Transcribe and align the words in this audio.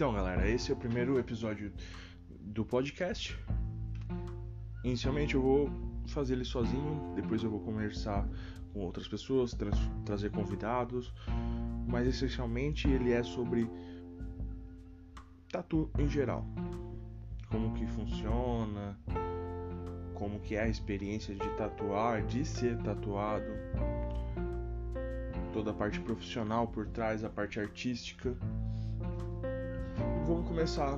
Então, 0.00 0.14
galera, 0.14 0.48
esse 0.48 0.70
é 0.70 0.74
o 0.74 0.78
primeiro 0.78 1.18
episódio 1.18 1.70
do 2.40 2.64
podcast. 2.64 3.38
Inicialmente 4.82 5.34
eu 5.34 5.42
vou 5.42 5.70
fazer 6.06 6.32
ele 6.32 6.44
sozinho, 6.46 7.12
depois 7.14 7.42
eu 7.42 7.50
vou 7.50 7.60
conversar 7.60 8.26
com 8.72 8.80
outras 8.80 9.06
pessoas, 9.06 9.52
tra 9.52 9.70
trazer 10.06 10.30
convidados, 10.30 11.12
mas 11.86 12.08
essencialmente 12.08 12.88
ele 12.88 13.12
é 13.12 13.22
sobre 13.22 13.68
tatu 15.52 15.90
em 15.98 16.08
geral. 16.08 16.46
Como 17.50 17.74
que 17.74 17.86
funciona, 17.86 18.98
como 20.14 20.40
que 20.40 20.54
é 20.54 20.62
a 20.62 20.68
experiência 20.68 21.34
de 21.34 21.46
tatuar, 21.58 22.24
de 22.24 22.42
ser 22.42 22.78
tatuado, 22.78 23.52
toda 25.52 25.72
a 25.72 25.74
parte 25.74 26.00
profissional 26.00 26.66
por 26.68 26.86
trás, 26.86 27.22
a 27.22 27.28
parte 27.28 27.60
artística. 27.60 28.34
Vamos 30.30 30.46
começar 30.46 30.96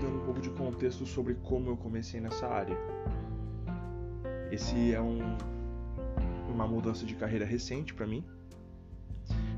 dando 0.00 0.20
um 0.20 0.24
pouco 0.24 0.40
de 0.40 0.48
contexto 0.50 1.04
sobre 1.04 1.34
como 1.34 1.70
eu 1.70 1.76
comecei 1.76 2.20
nessa 2.20 2.46
área. 2.46 2.78
Esse 4.52 4.94
é 4.94 5.00
um, 5.00 5.18
uma 6.48 6.68
mudança 6.68 7.04
de 7.04 7.16
carreira 7.16 7.44
recente 7.44 7.92
para 7.92 8.06
mim. 8.06 8.24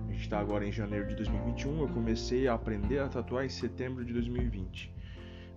A 0.08 0.12
gente 0.12 0.22
está 0.22 0.40
agora 0.40 0.66
em 0.66 0.72
janeiro 0.72 1.06
de 1.08 1.14
2021. 1.14 1.82
Eu 1.82 1.88
comecei 1.88 2.48
a 2.48 2.54
aprender 2.54 3.00
a 3.00 3.08
tatuar 3.10 3.44
em 3.44 3.50
setembro 3.50 4.02
de 4.02 4.14
2020. 4.14 4.90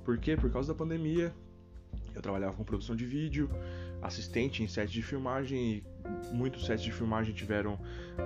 Por 0.03 0.17
quê? 0.17 0.35
Por 0.35 0.51
causa 0.51 0.73
da 0.73 0.77
pandemia. 0.77 1.33
Eu 2.15 2.21
trabalhava 2.21 2.53
com 2.53 2.63
produção 2.63 2.95
de 2.95 3.05
vídeo, 3.05 3.49
assistente 4.01 4.63
em 4.63 4.67
sets 4.67 4.91
de 4.91 5.01
filmagem 5.01 5.59
e 5.59 5.83
muitos 6.33 6.65
sets 6.65 6.83
de 6.83 6.91
filmagem 6.91 7.33
tiveram 7.33 7.77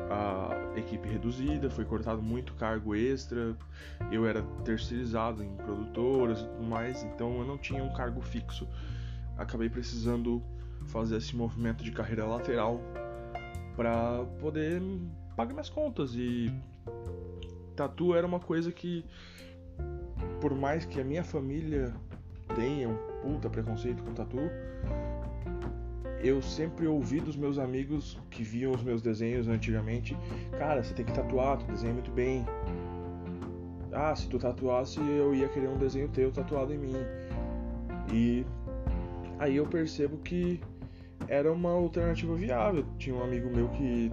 a 0.10 0.78
equipe 0.78 1.08
reduzida, 1.08 1.70
foi 1.70 1.86
cortado 1.86 2.22
muito 2.22 2.54
cargo 2.54 2.96
extra, 2.96 3.58
eu 4.12 4.26
era 4.26 4.44
terceirizado 4.64 5.44
em 5.44 5.56
produtoras 5.58 6.40
e 6.42 6.48
tudo 6.48 6.64
mais, 6.64 7.04
então 7.04 7.40
eu 7.40 7.46
não 7.46 7.58
tinha 7.58 7.84
um 7.84 7.92
cargo 7.94 8.22
fixo. 8.22 8.68
Acabei 9.38 9.70
precisando 9.70 10.44
fazer 10.88 11.18
esse 11.18 11.36
movimento 11.36 11.84
de 11.84 11.92
carreira 11.92 12.26
lateral 12.26 12.82
para 13.76 14.26
poder 14.40 14.82
pagar 15.36 15.54
minhas 15.54 15.70
contas 15.70 16.14
e 16.14 16.54
tatu 17.76 18.14
era 18.14 18.28
uma 18.28 18.40
coisa 18.40 18.72
que 18.72 19.06
por 20.42 20.54
mais 20.54 20.86
que 20.86 21.00
a 21.00 21.04
minha 21.04 21.24
família 21.24 21.94
tenha 22.56 22.90
um 22.90 23.09
puta 23.22 23.50
preconceito 23.50 24.04
com 24.04 24.14
tatu, 24.14 24.40
eu 26.22 26.42
sempre 26.42 26.86
ouvi 26.88 27.22
dos 27.22 27.36
meus 27.36 27.58
amigos 27.58 28.20
que 28.30 28.44
viam 28.44 28.74
os 28.74 28.84
meus 28.84 29.02
desenhos 29.02 29.48
antigamente, 29.48 30.18
cara, 30.58 30.84
você 30.84 30.94
tem 30.94 31.06
que 31.06 31.14
tatuar, 31.14 31.58
tu 31.58 31.66
desenha 31.66 31.94
muito 31.94 32.12
bem. 32.12 32.46
Ah, 33.92 34.16
se 34.16 34.28
tu 34.28 34.38
tatuasse, 34.38 35.00
eu 35.00 35.34
ia 35.34 35.48
querer 35.48 35.70
um 35.70 35.78
desenho 35.78 36.10
teu 36.10 36.32
tatuado 36.32 36.74
em 36.74 36.78
mim. 36.78 36.96
E 38.14 38.46
aí 39.40 39.56
eu 39.56 39.66
percebo 39.66 40.18
que 40.18 40.60
era 41.28 41.52
uma 41.52 41.72
alternativa 41.72 42.36
viável. 42.36 42.86
Tinha 42.98 43.16
um 43.16 43.24
amigo 43.24 43.50
meu 43.50 43.70
que 43.70 44.12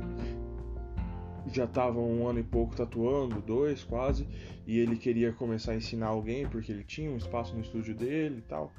já 1.53 1.65
estava 1.65 2.01
um 2.01 2.27
ano 2.27 2.41
e 2.41 2.43
pouco 2.43 2.75
tatuando, 2.75 3.41
dois 3.41 3.85
quase, 3.85 4.27
e 4.67 4.79
ele 4.79 4.97
queria 4.97 5.33
começar 5.33 5.73
a 5.73 5.77
ensinar 5.77 6.09
alguém 6.09 6.47
porque 6.49 6.73
ele 6.73 6.85
tinha 6.85 7.11
um 7.11 7.17
espaço 7.17 7.55
no 7.55 7.61
estúdio 7.61 7.95
dele 7.95 8.39
e 8.39 8.43
tal, 8.43 8.73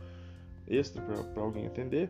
extra 0.68 1.02
para 1.02 1.42
alguém 1.42 1.68
atender. 1.68 2.10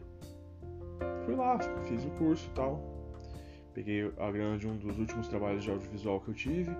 Fui 1.26 1.36
lá, 1.36 1.60
fiz 1.86 2.04
o 2.06 2.10
curso 2.12 2.50
e 2.50 2.54
tal. 2.54 2.98
Peguei 3.74 4.12
a 4.18 4.32
grana 4.32 4.58
de 4.58 4.68
um 4.68 4.76
dos 4.76 4.98
últimos 4.98 5.28
trabalhos 5.28 5.64
de 5.64 5.70
audiovisual 5.70 6.20
que 6.22 6.30
eu 6.30 6.34
tive, 6.34 6.72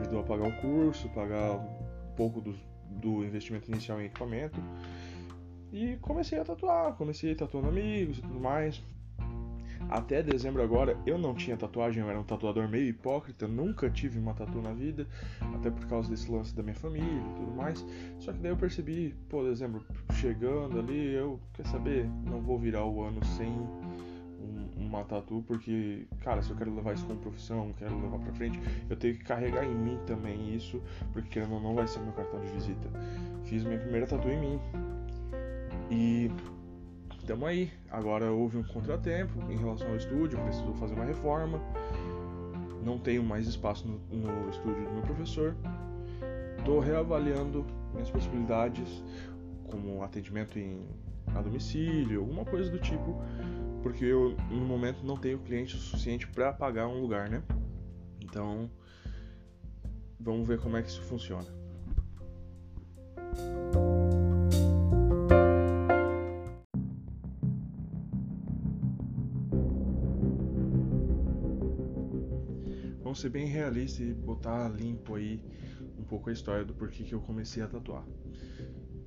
ajudou 0.00 0.20
a 0.20 0.22
pagar 0.22 0.48
o 0.48 0.60
curso, 0.60 1.08
pagar 1.08 1.52
um 1.56 2.14
pouco 2.14 2.40
do, 2.40 2.54
do 2.90 3.24
investimento 3.24 3.68
inicial 3.70 4.00
em 4.00 4.04
equipamento. 4.04 4.60
E 5.72 5.96
comecei 5.96 6.38
a 6.38 6.44
tatuar, 6.44 6.94
comecei 6.94 7.34
tatuando 7.34 7.68
amigos 7.68 8.18
e 8.18 8.22
tudo 8.22 8.38
mais. 8.38 8.82
Até 9.88 10.22
dezembro 10.22 10.62
agora 10.62 10.96
eu 11.06 11.16
não 11.18 11.34
tinha 11.34 11.56
tatuagem, 11.56 12.02
eu 12.02 12.10
era 12.10 12.18
um 12.18 12.24
tatuador 12.24 12.68
meio 12.68 12.88
hipócrita, 12.88 13.48
nunca 13.48 13.88
tive 13.88 14.18
uma 14.18 14.34
tatu 14.34 14.60
na 14.60 14.72
vida, 14.72 15.06
até 15.54 15.70
por 15.70 15.86
causa 15.86 16.10
desse 16.10 16.30
lance 16.30 16.54
da 16.54 16.62
minha 16.62 16.74
família 16.74 17.08
e 17.08 17.34
tudo 17.34 17.52
mais. 17.54 17.84
Só 18.18 18.32
que 18.32 18.38
daí 18.38 18.52
eu 18.52 18.56
percebi, 18.56 19.14
pô, 19.28 19.44
dezembro 19.44 19.84
chegando 20.12 20.78
ali, 20.78 21.14
eu, 21.14 21.40
quer 21.54 21.66
saber, 21.66 22.08
não 22.24 22.40
vou 22.40 22.58
virar 22.58 22.84
o 22.84 23.02
ano 23.02 23.24
sem 23.24 23.48
um, 23.48 24.68
uma 24.76 25.04
tatu, 25.04 25.42
porque, 25.46 26.06
cara, 26.20 26.42
se 26.42 26.50
eu 26.50 26.56
quero 26.56 26.74
levar 26.74 26.94
isso 26.94 27.06
como 27.06 27.18
profissão, 27.20 27.72
quero 27.78 27.98
levar 28.00 28.18
pra 28.18 28.32
frente, 28.32 28.60
eu 28.88 28.96
tenho 28.96 29.14
que 29.14 29.24
carregar 29.24 29.64
em 29.64 29.74
mim 29.74 29.98
também 30.06 30.54
isso, 30.54 30.82
porque 31.12 31.28
querendo 31.28 31.54
ou 31.54 31.60
não 31.60 31.74
vai 31.74 31.86
ser 31.86 32.00
meu 32.00 32.12
cartão 32.12 32.40
de 32.40 32.48
visita. 32.48 32.88
Fiz 33.44 33.64
minha 33.64 33.78
primeira 33.78 34.06
tatu 34.06 34.28
em 34.28 34.38
mim. 34.38 34.60
E 35.90 36.30
Tamo 37.28 37.44
aí. 37.44 37.70
Agora 37.90 38.32
houve 38.32 38.56
um 38.56 38.62
contratempo 38.62 39.38
em 39.52 39.56
relação 39.58 39.86
ao 39.88 39.96
estúdio, 39.96 40.38
precisou 40.44 40.72
fazer 40.76 40.94
uma 40.94 41.04
reforma. 41.04 41.60
Não 42.82 42.98
tenho 42.98 43.22
mais 43.22 43.46
espaço 43.46 43.86
no, 43.86 43.98
no 44.16 44.48
estúdio 44.48 44.82
do 44.86 44.94
meu 44.94 45.02
professor. 45.02 45.54
Estou 46.56 46.80
reavaliando 46.80 47.66
minhas 47.92 48.10
possibilidades, 48.10 49.04
como 49.70 50.02
atendimento 50.02 50.58
em, 50.58 50.80
a 51.34 51.42
domicílio, 51.42 52.20
alguma 52.20 52.46
coisa 52.46 52.70
do 52.70 52.78
tipo, 52.78 53.20
porque 53.82 54.06
eu 54.06 54.34
no 54.50 54.64
momento 54.64 55.04
não 55.04 55.18
tenho 55.18 55.38
cliente 55.38 55.76
o 55.76 55.78
suficiente 55.78 56.26
para 56.28 56.50
pagar 56.50 56.88
um 56.88 56.98
lugar, 56.98 57.28
né? 57.28 57.42
Então, 58.22 58.70
vamos 60.18 60.48
ver 60.48 60.58
como 60.60 60.78
é 60.78 60.82
que 60.82 60.88
isso 60.88 61.02
funciona. 61.02 61.46
Vamos 73.08 73.20
ser 73.20 73.30
bem 73.30 73.46
realista 73.46 74.02
e 74.02 74.12
botar 74.12 74.68
limpo 74.68 75.14
aí 75.14 75.42
um 75.98 76.04
pouco 76.04 76.28
a 76.28 76.32
história 76.34 76.62
do 76.62 76.74
porquê 76.74 77.04
que 77.04 77.14
eu 77.14 77.22
comecei 77.22 77.62
a 77.62 77.66
tatuar. 77.66 78.04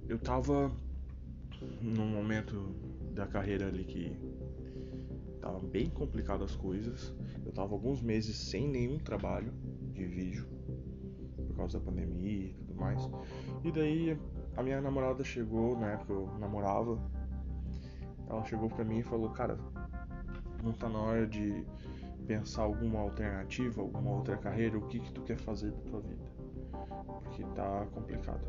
Eu 0.09 0.17
tava 0.17 0.72
num 1.79 2.07
momento 2.07 2.75
da 3.13 3.28
carreira 3.28 3.67
ali 3.67 3.84
que 3.84 4.17
tava 5.40 5.59
bem 5.59 5.88
complicado 5.88 6.44
as 6.44 6.56
coisas. 6.56 7.13
Eu 7.45 7.51
tava 7.51 7.73
alguns 7.73 8.01
meses 8.01 8.35
sem 8.35 8.67
nenhum 8.67 8.97
trabalho 8.97 9.53
de 9.94 10.03
vídeo 10.03 10.47
por 11.45 11.56
causa 11.57 11.78
da 11.78 11.85
pandemia 11.85 12.47
e 12.47 12.53
tudo 12.53 12.73
mais. 12.73 13.07
E 13.63 13.72
daí 13.72 14.17
a 14.57 14.63
minha 14.63 14.81
namorada 14.81 15.23
chegou, 15.23 15.78
na 15.78 15.91
época 15.91 16.11
eu 16.11 16.40
namorava, 16.40 16.97
ela 18.28 18.44
chegou 18.45 18.67
pra 18.67 18.84
mim 18.84 18.97
e 18.97 19.03
falou, 19.03 19.29
cara, 19.29 19.59
não 20.63 20.73
tá 20.73 20.90
na 20.90 20.97
hora 20.97 21.28
de 21.28 21.63
pensar 22.21 22.63
alguma 22.63 22.99
alternativa, 22.99 23.81
alguma 23.81 24.11
outra 24.11 24.37
carreira, 24.37 24.77
o 24.77 24.87
que 24.87 24.99
que 24.99 25.11
tu 25.11 25.21
quer 25.21 25.37
fazer 25.37 25.71
da 25.71 25.81
tua 25.81 26.01
vida. 26.01 26.23
Porque 27.23 27.43
tá 27.55 27.87
complicado. 27.91 28.41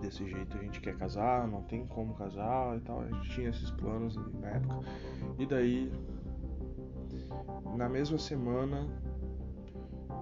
Desse 0.00 0.28
jeito 0.28 0.56
a 0.56 0.60
gente 0.60 0.80
quer 0.80 0.96
casar, 0.96 1.46
não 1.46 1.62
tem 1.62 1.86
como 1.86 2.14
casar 2.14 2.76
e 2.76 2.80
tal. 2.80 3.00
A 3.00 3.06
gente 3.06 3.30
tinha 3.30 3.48
esses 3.50 3.70
planos 3.70 4.16
na 4.40 4.48
época. 4.48 4.80
E 5.38 5.46
daí, 5.46 5.92
na 7.76 7.88
mesma 7.88 8.18
semana, 8.18 8.86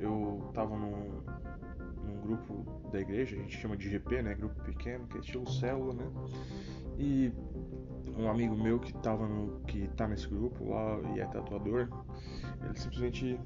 eu 0.00 0.50
tava 0.52 0.76
num, 0.76 1.22
num 2.04 2.20
grupo 2.20 2.64
da 2.90 3.00
igreja, 3.00 3.36
a 3.36 3.40
gente 3.40 3.56
chama 3.56 3.76
de 3.76 3.88
GP, 3.88 4.22
né? 4.22 4.34
Grupo 4.34 4.60
pequeno, 4.62 5.06
que 5.06 5.16
é 5.16 5.20
estilo 5.20 5.48
célula, 5.48 5.94
né? 5.94 6.10
E 6.98 7.32
um 8.20 8.30
amigo 8.30 8.56
meu 8.56 8.78
que 8.78 8.92
tava 8.94 9.26
no, 9.26 9.60
que 9.60 9.88
tá 9.96 10.06
nesse 10.06 10.28
grupo 10.28 10.68
lá 10.68 11.00
e 11.14 11.20
é 11.20 11.26
tatuador, 11.26 11.88
ele 12.64 12.78
simplesmente 12.78 13.40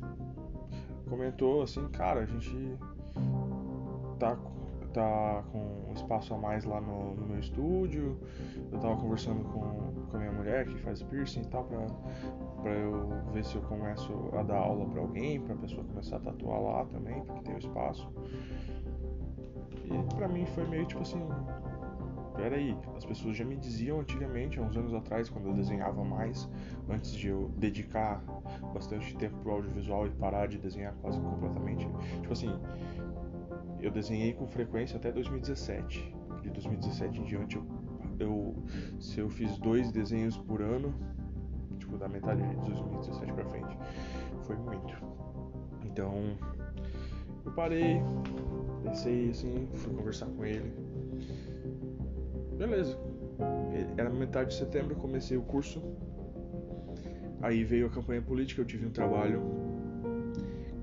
comentou 1.08 1.62
assim, 1.62 1.86
cara, 1.88 2.20
a 2.20 2.26
gente 2.26 2.76
tá, 4.18 4.36
tá 4.92 5.44
com 5.52 5.84
um 5.88 5.92
espaço 5.92 6.34
a 6.34 6.38
mais 6.38 6.64
lá 6.64 6.80
no, 6.80 7.14
no 7.14 7.26
meu 7.26 7.38
estúdio. 7.38 8.18
Eu 8.72 8.78
tava 8.78 8.96
conversando 8.96 9.44
com, 9.44 10.06
com 10.10 10.16
a 10.16 10.20
minha 10.20 10.32
mulher 10.32 10.66
que 10.66 10.76
faz 10.78 11.02
piercing 11.02 11.42
e 11.42 11.46
tal, 11.46 11.64
pra, 11.64 11.86
pra 12.62 12.72
eu 12.72 13.08
ver 13.32 13.44
se 13.44 13.56
eu 13.56 13.62
começo 13.62 14.12
a 14.36 14.42
dar 14.42 14.58
aula 14.58 14.86
pra 14.86 15.00
alguém, 15.00 15.40
pra 15.40 15.54
pessoa 15.56 15.84
começar 15.84 16.16
a 16.16 16.20
tatuar 16.20 16.60
lá 16.60 16.84
também, 16.86 17.22
porque 17.24 17.42
tem 17.42 17.54
o 17.54 17.58
espaço. 17.58 18.10
E 19.84 20.14
pra 20.16 20.28
mim 20.28 20.46
foi 20.46 20.66
meio 20.66 20.86
tipo 20.86 21.02
assim, 21.02 21.22
pera 22.36 22.56
aí, 22.56 22.76
as 22.96 23.04
pessoas 23.04 23.36
já 23.36 23.44
me 23.44 23.56
diziam 23.56 24.00
antigamente, 24.00 24.58
há 24.58 24.62
uns 24.62 24.76
anos 24.76 24.92
atrás, 24.94 25.28
quando 25.28 25.48
eu 25.48 25.54
desenhava 25.54 26.04
mais, 26.04 26.48
antes 26.88 27.12
de 27.12 27.28
eu 27.28 27.50
dedicar 27.56 28.22
bastante 28.72 29.16
tempo 29.16 29.36
pro 29.38 29.52
audiovisual 29.52 30.06
e 30.06 30.10
parar 30.10 30.46
de 30.48 30.58
desenhar 30.58 30.94
quase 31.00 31.20
completamente. 31.20 31.88
Tipo 32.20 32.32
assim, 32.32 32.50
eu 33.80 33.90
desenhei 33.90 34.32
com 34.32 34.46
frequência 34.46 34.96
até 34.96 35.12
2017. 35.12 36.14
De 36.42 36.50
2017 36.50 37.20
em 37.20 37.24
diante, 37.24 37.56
eu, 37.56 37.66
eu 38.18 38.54
se 39.00 39.18
eu 39.18 39.30
fiz 39.30 39.56
dois 39.58 39.90
desenhos 39.90 40.36
por 40.36 40.60
ano, 40.60 40.94
tipo 41.78 41.96
da 41.96 42.08
metade 42.08 42.42
de 42.42 42.56
2017 42.56 43.32
para 43.32 43.44
frente, 43.46 43.78
foi 44.42 44.56
muito. 44.56 44.94
Então, 45.84 46.36
eu 47.44 47.52
parei, 47.52 48.02
Pensei 48.84 49.30
assim, 49.30 49.66
fui 49.72 49.94
conversar 49.94 50.26
com 50.26 50.44
ele. 50.44 50.70
Beleza. 52.56 52.98
Era 53.96 54.10
metade 54.10 54.50
de 54.50 54.56
setembro, 54.56 54.94
comecei 54.96 55.36
o 55.36 55.42
curso. 55.42 55.82
Aí 57.42 57.64
veio 57.64 57.86
a 57.86 57.90
campanha 57.90 58.22
política, 58.22 58.60
eu 58.62 58.64
tive 58.64 58.86
um 58.86 58.90
trabalho 58.90 59.42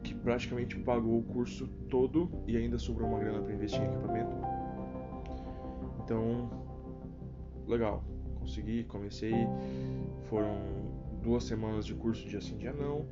que 0.04 0.14
praticamente 0.14 0.78
pagou 0.80 1.20
o 1.20 1.24
curso 1.24 1.68
todo 1.90 2.30
e 2.46 2.56
ainda 2.58 2.78
sobrou 2.78 3.10
uma 3.10 3.20
grana 3.20 3.42
para 3.42 3.54
investir 3.54 3.82
em 3.82 3.86
equipamento. 3.86 4.36
Então, 6.04 6.50
legal. 7.68 8.04
Consegui, 8.40 8.84
comecei. 8.86 9.34
Foram 10.30 10.58
duas 11.22 11.44
semanas 11.44 11.86
de 11.86 11.94
curso 11.94 12.28
dia 12.28 12.42
sim, 12.42 12.58
dia 12.58 12.74
não. 12.74 13.06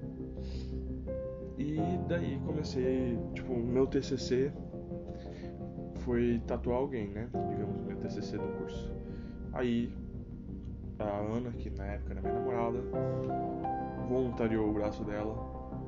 E 1.58 1.78
daí 2.08 2.40
comecei, 2.46 3.18
tipo, 3.34 3.54
o 3.54 3.60
meu 3.60 3.86
TCC 3.86 4.52
foi 5.98 6.42
tatuar 6.48 6.78
alguém, 6.78 7.10
né? 7.10 7.30
Digamos, 7.50 7.89
TCC 8.00 8.38
do 8.38 8.48
curso. 8.58 8.92
Aí 9.54 9.94
a 11.00 11.18
Ana, 11.18 11.52
que 11.52 11.70
na 11.70 11.86
época 11.86 12.14
era 12.14 12.22
minha 12.22 12.34
namorada, 12.34 12.80
voluntariou 14.08 14.70
o 14.70 14.74
braço 14.74 15.04
dela, 15.04 15.36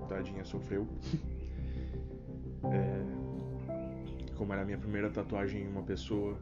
tadinha 0.07 0.43
sofreu. 0.45 0.87
é, 2.71 3.21
como 4.35 4.53
era 4.53 4.61
a 4.61 4.65
minha 4.65 4.77
primeira 4.77 5.09
tatuagem 5.09 5.63
em 5.63 5.67
uma 5.67 5.83
pessoa, 5.83 6.37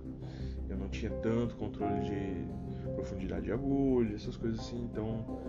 eu 0.70 0.78
não 0.78 0.88
tinha 0.90 1.12
tanto 1.12 1.56
controle 1.56 2.02
de 2.02 2.48
profundidade 2.96 3.46
de 3.46 3.52
agulha, 3.52 4.16
essas 4.16 4.38
coisas 4.38 4.60
assim, 4.60 4.84
então 4.86 5.42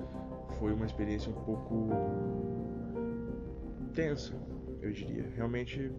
foi 0.59 0.73
uma 0.73 0.87
experiência 0.87 1.31
um 1.31 1.45
pouco 1.45 1.89
tensa, 3.95 4.35
eu 4.81 4.91
diria. 4.91 5.27
Realmente 5.37 5.93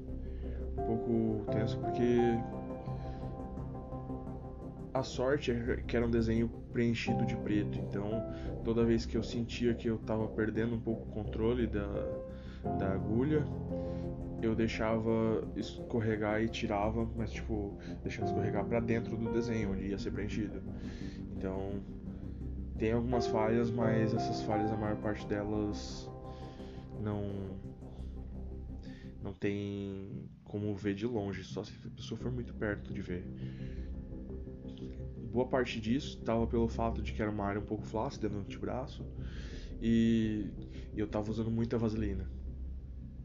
um 0.78 0.86
pouco 0.86 1.52
tenso 1.52 1.78
porque 1.80 2.38
a 4.94 5.04
sorte 5.04 5.52
é 5.52 5.78
que 5.88 5.96
era 5.96 6.06
um 6.06 6.12
desenho 6.12 6.50
preenchido 6.72 7.26
de 7.26 7.36
preto, 7.38 7.78
então 7.80 8.10
toda 8.64 8.84
vez 8.84 9.06
que 9.06 9.16
eu 9.16 9.24
sentia 9.24 9.74
que 9.74 9.88
eu 9.88 9.96
estava 9.96 10.28
perdendo 10.28 10.76
um 10.76 10.80
pouco 10.80 11.08
o 11.08 11.12
controle 11.12 11.68
da, 11.68 11.88
da 12.78 12.94
agulha, 12.94 13.46
eu 14.42 14.56
deixava 14.56 15.48
escorregar 15.56 16.42
e 16.42 16.50
tirava, 16.50 17.08
mas 17.16 17.32
tipo, 17.32 17.78
deixando 18.04 18.28
escorregar 18.28 18.66
para 18.66 18.80
dentro 18.80 19.16
do 19.16 19.32
desenho 19.32 19.72
onde 19.72 19.88
ia 19.88 19.98
ser 19.98 20.12
preenchido. 20.12 20.62
Então, 21.38 21.82
tem 22.78 22.92
algumas 22.92 23.28
falhas, 23.28 23.70
mas 23.70 24.14
essas 24.14 24.42
falhas 24.42 24.72
a 24.72 24.76
maior 24.76 24.98
parte 24.98 25.26
delas 25.28 26.10
não 27.00 27.60
não 29.24 29.34
tem 29.34 30.28
como 30.44 30.76
ver 30.76 30.96
de 30.96 31.06
longe, 31.06 31.44
só 31.44 31.64
se 31.64 31.72
a 31.86 31.90
pessoa 31.96 32.20
for 32.20 32.32
muito 32.32 32.54
perto 32.56 32.92
de 32.92 33.02
ver. 33.02 33.24
Boa 35.32 35.48
parte 35.48 35.80
disso 35.80 36.18
estava 36.20 36.46
pelo 36.46 36.68
fato 36.68 37.02
de 37.02 37.14
que 37.14 37.22
era 37.22 37.32
uma 37.32 37.46
área 37.46 37.62
um 37.62 37.66
pouco 37.66 37.86
flácida 37.86 38.28
no 38.28 38.40
antebraço 38.40 39.06
e, 39.82 40.52
e 40.94 41.00
eu 41.00 41.06
estava 41.06 41.32
usando 41.32 41.50
muita 41.50 41.78
vaselina. 41.78 42.30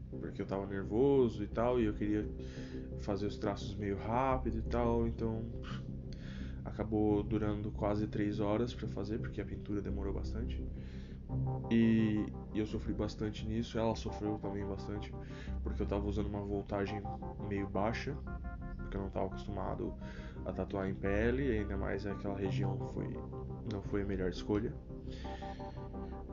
Porque 0.09 0.41
eu 0.41 0.45
estava 0.45 0.65
nervoso 0.65 1.43
e 1.43 1.47
tal, 1.47 1.81
e 1.81 1.83
eu 1.83 1.93
queria 1.93 2.25
fazer 3.01 3.25
os 3.25 3.37
traços 3.37 3.75
meio 3.75 3.97
rápido 3.97 4.59
e 4.59 4.61
tal, 4.61 5.05
então 5.05 5.43
acabou 6.63 7.21
durando 7.23 7.71
quase 7.71 8.07
três 8.07 8.39
horas 8.39 8.73
para 8.73 8.87
fazer, 8.87 9.19
porque 9.19 9.41
a 9.41 9.45
pintura 9.45 9.81
demorou 9.81 10.13
bastante. 10.13 10.63
E, 11.69 12.25
e, 12.53 12.59
eu 12.59 12.65
sofri 12.65 12.93
bastante 12.93 13.45
nisso, 13.45 13.77
ela 13.77 13.95
sofreu 13.97 14.39
também 14.41 14.65
bastante, 14.65 15.13
porque 15.61 15.81
eu 15.81 15.83
estava 15.83 16.07
usando 16.07 16.27
uma 16.27 16.41
voltagem 16.41 17.01
meio 17.49 17.67
baixa, 17.67 18.15
porque 18.77 18.95
eu 18.95 19.01
não 19.01 19.09
estava 19.09 19.25
acostumado 19.25 19.93
a 20.47 20.53
tatuar 20.53 20.89
em 20.89 20.95
pele, 20.95 21.59
ainda 21.59 21.75
mais 21.75 22.07
aquela 22.07 22.37
região 22.37 22.77
foi, 22.93 23.13
não 23.71 23.81
foi 23.83 24.03
a 24.03 24.05
melhor 24.05 24.29
escolha. 24.29 24.73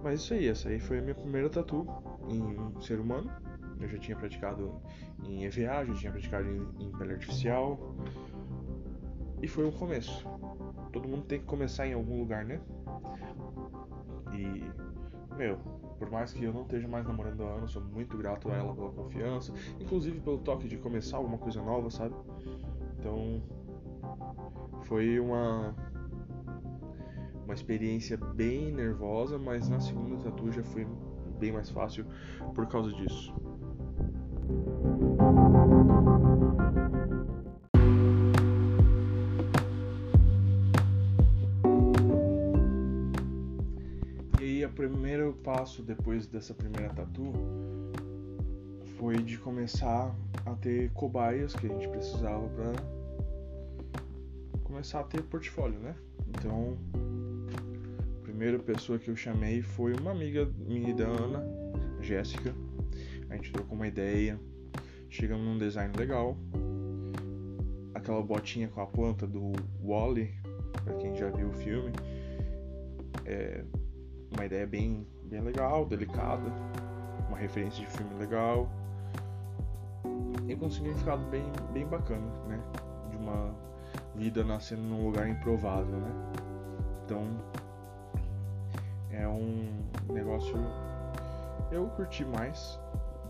Mas 0.03 0.21
isso 0.21 0.35
aí, 0.35 0.47
essa 0.47 0.69
aí 0.69 0.79
foi 0.79 0.99
a 0.99 1.03
minha 1.03 1.15
primeira 1.15 1.51
tatu 1.51 1.85
em 2.29 2.81
ser 2.81 3.01
humano. 3.01 3.31
Eu 3.81 3.89
já 3.89 3.99
tinha 3.99 4.17
praticado 4.17 4.81
em 5.25 5.45
EVA, 5.45 5.85
já 5.85 5.95
tinha 5.95 6.13
praticado 6.13 6.49
em, 6.49 6.87
em 6.87 6.93
pele 6.93 7.15
artificial. 7.15 7.97
E 9.43 9.49
foi 9.49 9.67
um 9.67 9.73
começo. 9.73 10.25
Todo 10.93 11.09
mundo 11.09 11.25
tem 11.25 11.41
que 11.41 11.47
começar 11.47 11.87
em 11.87 11.95
algum 11.95 12.21
lugar, 12.21 12.45
né? 12.45 12.61
E, 14.33 15.35
meu, 15.37 15.59
por 15.99 16.09
mais 16.09 16.33
que 16.33 16.45
eu 16.45 16.53
não 16.53 16.63
esteja 16.63 16.87
mais 16.87 17.05
namorando 17.05 17.43
a 17.43 17.55
Ana, 17.55 17.67
sou 17.67 17.83
muito 17.83 18.17
grato 18.17 18.49
a 18.49 18.55
ela 18.55 18.75
pela 18.75 18.93
confiança, 18.93 19.53
inclusive 19.81 20.21
pelo 20.21 20.39
toque 20.39 20.69
de 20.69 20.77
começar 20.77 21.17
alguma 21.17 21.39
coisa 21.39 21.61
nova, 21.61 21.91
sabe? 21.91 22.15
Então, 22.99 23.43
foi 24.95 25.19
uma 25.19 25.75
uma 27.45 27.53
experiência 27.53 28.17
bem 28.17 28.71
nervosa, 28.71 29.37
mas 29.37 29.69
na 29.69 29.81
segunda 29.81 30.23
tatu 30.23 30.53
já 30.53 30.63
foi 30.63 30.87
bem 31.41 31.51
mais 31.51 31.69
fácil 31.69 32.07
por 32.55 32.69
causa 32.69 32.93
disso. 32.93 33.35
primeiro 44.75 45.33
passo 45.45 45.83
depois 45.83 46.27
dessa 46.27 46.53
primeira 46.53 46.93
tatu 46.93 47.33
foi 48.99 49.17
de 49.23 49.39
começar 49.39 50.13
a 50.45 50.55
ter 50.57 50.91
cobaias 50.91 51.55
que 51.55 51.67
a 51.67 51.69
gente 51.69 51.89
precisava 51.89 52.49
para 52.49 52.94
começar 54.75 54.99
a 54.99 55.05
ter 55.05 55.23
portfólio, 55.23 55.79
né? 55.79 55.95
Então, 56.31 56.77
a 58.19 58.23
primeira 58.25 58.59
pessoa 58.59 58.99
que 58.99 59.09
eu 59.09 59.15
chamei 59.15 59.63
foi 59.63 59.95
uma 59.95 60.11
amiga 60.11 60.51
minha 60.59 60.93
da 60.93 61.05
Ana, 61.05 61.47
Jéssica. 62.01 62.53
A 63.31 63.37
gente 63.37 63.53
trocou 63.53 63.77
uma 63.77 63.87
ideia, 63.87 64.37
chegamos 65.09 65.47
num 65.47 65.57
design 65.57 65.97
legal. 65.97 66.37
Aquela 67.95 68.21
botinha 68.21 68.67
com 68.67 68.81
a 68.81 68.87
planta 68.87 69.29
do 69.29 69.53
Wally, 69.81 70.35
para 70.85 70.95
quem 70.95 71.15
já 71.15 71.31
viu 71.31 71.51
o 71.51 71.53
filme, 71.53 71.93
é, 73.25 73.63
uma 74.33 74.45
ideia 74.45 74.67
bem, 74.67 75.07
bem 75.23 75.41
legal, 75.41 75.87
delicada, 75.87 76.51
uma 77.29 77.39
referência 77.39 77.87
de 77.87 77.93
filme 77.93 78.13
legal 78.19 78.69
e 80.49 80.57
com 80.57 80.67
um 80.67 80.71
significado 80.71 81.25
bem, 81.27 81.45
bem 81.73 81.87
bacana, 81.87 82.27
né? 82.49 82.61
De 83.09 83.17
uma 83.17 83.55
vida 84.15 84.45
nascendo 84.45 84.83
num 84.83 85.05
lugar 85.05 85.29
improvável, 85.29 85.99
né? 85.99 86.11
Então 87.05 87.27
é 89.11 89.27
um 89.29 89.69
negócio 90.13 90.57
eu 91.71 91.87
curti 91.89 92.25
mais 92.25 92.79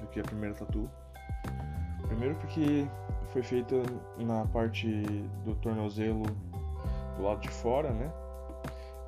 do 0.01 0.07
que 0.09 0.21
a 0.21 0.23
primeira 0.23 0.55
tatu. 0.55 0.89
Primeiro 2.07 2.35
porque 2.37 2.87
foi 3.33 3.43
feita 3.43 3.77
na 4.19 4.45
parte 4.47 5.03
do 5.45 5.55
tornozelo 5.57 6.25
do 7.17 7.23
lado 7.23 7.41
de 7.41 7.49
fora, 7.49 7.91
né? 7.91 8.13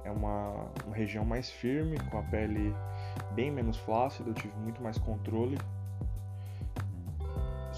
é 0.07 0.11
uma, 0.11 0.71
uma 0.87 0.95
região 0.95 1.25
mais 1.25 1.51
firme, 1.51 1.99
com 2.11 2.19
a 2.19 2.23
pele 2.23 2.75
bem 3.33 3.51
menos 3.51 3.77
flácida, 3.77 4.31
eu 4.31 4.35
tive 4.35 4.55
muito 4.59 4.81
mais 4.81 4.97
controle. 4.99 5.59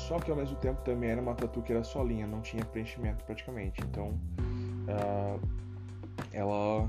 Só 0.08 0.18
que 0.18 0.30
ao 0.30 0.36
mesmo 0.38 0.56
tempo 0.56 0.80
também 0.80 1.10
era 1.10 1.20
uma 1.20 1.34
tatu 1.34 1.60
que 1.60 1.70
era 1.70 1.84
solinha, 1.84 2.26
não 2.26 2.40
tinha 2.40 2.64
preenchimento 2.64 3.22
praticamente. 3.26 3.78
Então 3.82 4.18
uh, 4.88 5.38
ela 6.32 6.88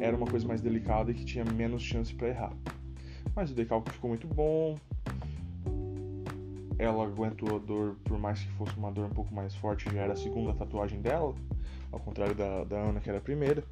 era 0.00 0.16
uma 0.16 0.26
coisa 0.26 0.48
mais 0.48 0.62
delicada 0.62 1.10
e 1.10 1.14
que 1.14 1.22
tinha 1.22 1.44
menos 1.44 1.82
chance 1.82 2.14
para 2.14 2.28
errar. 2.28 2.52
Mas 3.34 3.50
o 3.50 3.54
decalque 3.54 3.92
ficou 3.92 4.08
muito 4.08 4.26
bom. 4.26 4.78
Ela 6.78 7.04
aguentou 7.04 7.56
a 7.56 7.58
dor, 7.58 7.96
por 8.04 8.18
mais 8.18 8.40
que 8.40 8.48
fosse 8.52 8.74
uma 8.78 8.90
dor 8.90 9.04
um 9.04 9.10
pouco 9.10 9.34
mais 9.34 9.54
forte, 9.54 9.92
já 9.92 10.00
era 10.00 10.14
a 10.14 10.16
segunda 10.16 10.54
tatuagem 10.54 11.02
dela, 11.02 11.34
ao 11.92 12.00
contrário 12.00 12.34
da, 12.34 12.64
da 12.64 12.76
Ana, 12.78 13.00
que 13.00 13.10
era 13.10 13.18
a 13.18 13.22
primeira. 13.22 13.62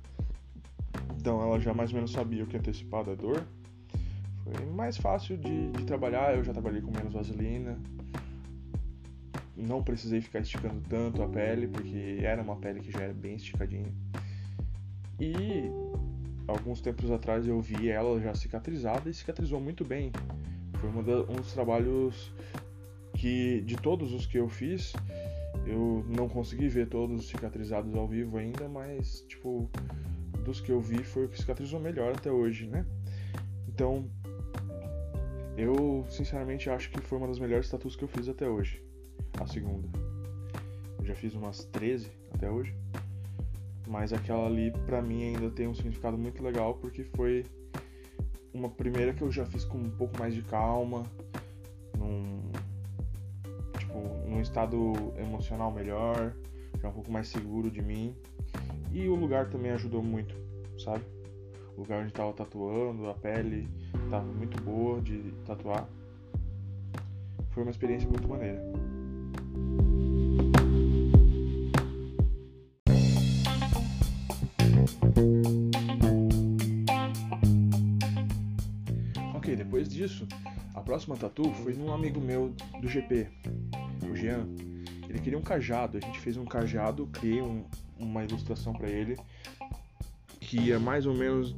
Então 1.16 1.40
ela 1.40 1.58
já 1.58 1.72
mais 1.72 1.88
ou 1.88 1.96
menos 1.96 2.12
sabia 2.12 2.44
o 2.44 2.46
que 2.46 2.58
antecipar 2.58 3.02
da 3.02 3.14
dor. 3.14 3.42
Foi 4.44 4.66
mais 4.66 4.96
fácil 4.98 5.38
de, 5.38 5.72
de 5.72 5.84
trabalhar, 5.84 6.36
eu 6.36 6.44
já 6.44 6.52
trabalhei 6.52 6.82
com 6.82 6.90
menos 6.90 7.14
vaselina. 7.14 7.78
Não 9.56 9.82
precisei 9.82 10.20
ficar 10.20 10.40
esticando 10.40 10.82
tanto 10.88 11.22
a 11.22 11.28
pele, 11.28 11.66
porque 11.68 12.18
era 12.22 12.42
uma 12.42 12.56
pele 12.56 12.80
que 12.80 12.92
já 12.92 13.00
era 13.00 13.14
bem 13.14 13.36
esticadinha. 13.36 13.92
E 15.18 15.70
alguns 16.46 16.80
tempos 16.80 17.10
atrás 17.10 17.46
eu 17.46 17.60
vi 17.60 17.88
ela 17.88 18.20
já 18.20 18.34
cicatrizada 18.34 19.08
e 19.08 19.14
cicatrizou 19.14 19.60
muito 19.60 19.84
bem. 19.84 20.12
Foi 20.74 20.90
um 20.90 21.36
dos 21.36 21.52
trabalhos 21.52 22.32
que, 23.14 23.62
de 23.62 23.76
todos 23.76 24.12
os 24.12 24.26
que 24.26 24.38
eu 24.38 24.48
fiz, 24.48 24.92
eu 25.66 26.04
não 26.08 26.28
consegui 26.28 26.68
ver 26.68 26.88
todos 26.88 27.28
cicatrizados 27.28 27.94
ao 27.94 28.06
vivo 28.06 28.36
ainda, 28.36 28.68
mas, 28.68 29.22
tipo, 29.22 29.70
dos 30.44 30.60
que 30.60 30.70
eu 30.70 30.80
vi 30.80 31.02
foi 31.02 31.24
o 31.24 31.28
que 31.28 31.38
cicatrizou 31.38 31.80
melhor 31.80 32.12
até 32.12 32.30
hoje, 32.30 32.66
né? 32.66 32.84
Então, 33.66 34.10
eu 35.56 36.04
sinceramente 36.08 36.68
acho 36.68 36.90
que 36.90 37.00
foi 37.00 37.18
uma 37.18 37.28
das 37.28 37.38
melhores 37.38 37.68
tatuas 37.68 37.94
que 37.94 38.02
eu 38.02 38.08
fiz 38.08 38.28
até 38.28 38.48
hoje. 38.48 38.82
a 39.40 39.46
segunda. 39.46 39.88
Eu 40.98 41.04
já 41.04 41.14
fiz 41.14 41.34
umas 41.34 41.64
13 41.66 42.10
até 42.32 42.50
hoje. 42.50 42.74
Mas 43.86 44.12
aquela 44.12 44.46
ali, 44.46 44.72
pra 44.86 45.02
mim, 45.02 45.34
ainda 45.34 45.50
tem 45.50 45.68
um 45.68 45.74
significado 45.74 46.16
muito 46.16 46.42
legal 46.42 46.74
porque 46.74 47.04
foi 47.04 47.44
uma 48.52 48.68
primeira 48.68 49.12
que 49.12 49.22
eu 49.22 49.30
já 49.30 49.44
fiz 49.44 49.64
com 49.64 49.78
um 49.78 49.90
pouco 49.90 50.18
mais 50.18 50.34
de 50.34 50.42
calma, 50.42 51.04
num, 51.98 52.50
tipo, 53.78 53.98
num 54.28 54.40
estado 54.40 55.12
emocional 55.18 55.72
melhor, 55.72 56.34
já 56.80 56.88
um 56.88 56.92
pouco 56.92 57.12
mais 57.12 57.28
seguro 57.28 57.70
de 57.70 57.82
mim. 57.82 58.16
E 58.92 59.08
o 59.08 59.14
lugar 59.14 59.50
também 59.50 59.72
ajudou 59.72 60.02
muito, 60.02 60.34
sabe? 60.78 61.04
O 61.76 61.80
lugar 61.80 62.00
onde 62.00 62.12
estava 62.12 62.32
tatuando, 62.32 63.08
a 63.08 63.14
pele 63.14 63.68
estava 64.04 64.24
muito 64.24 64.60
boa 64.62 65.00
de 65.00 65.32
tatuar. 65.46 65.88
Foi 67.50 67.62
uma 67.62 67.70
experiência 67.70 68.08
muito 68.08 68.28
maneira. 68.28 68.60
Ok, 79.34 79.54
depois 79.56 79.88
disso, 79.88 80.26
a 80.74 80.80
próxima 80.80 81.16
tatu 81.16 81.52
foi 81.62 81.74
num 81.74 81.92
amigo 81.92 82.20
meu 82.20 82.54
do 82.80 82.88
GP, 82.88 83.28
o 84.10 84.16
Jean. 84.16 84.46
Ele 85.08 85.20
queria 85.20 85.38
um 85.38 85.42
cajado, 85.42 85.98
a 85.98 86.00
gente 86.00 86.18
fez 86.18 86.36
um 86.36 86.44
cajado, 86.44 87.06
criei 87.08 87.40
um, 87.40 87.64
uma 87.98 88.24
ilustração 88.24 88.72
para 88.72 88.88
ele 88.88 89.16
que 90.40 90.58
ia 90.58 90.78
mais 90.78 91.06
ou 91.06 91.14
menos 91.14 91.56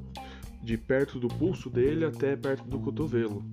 de 0.62 0.76
perto 0.76 1.18
do 1.18 1.28
pulso 1.28 1.70
dele 1.70 2.04
até 2.04 2.36
perto 2.36 2.64
do 2.68 2.78
cotovelo. 2.78 3.44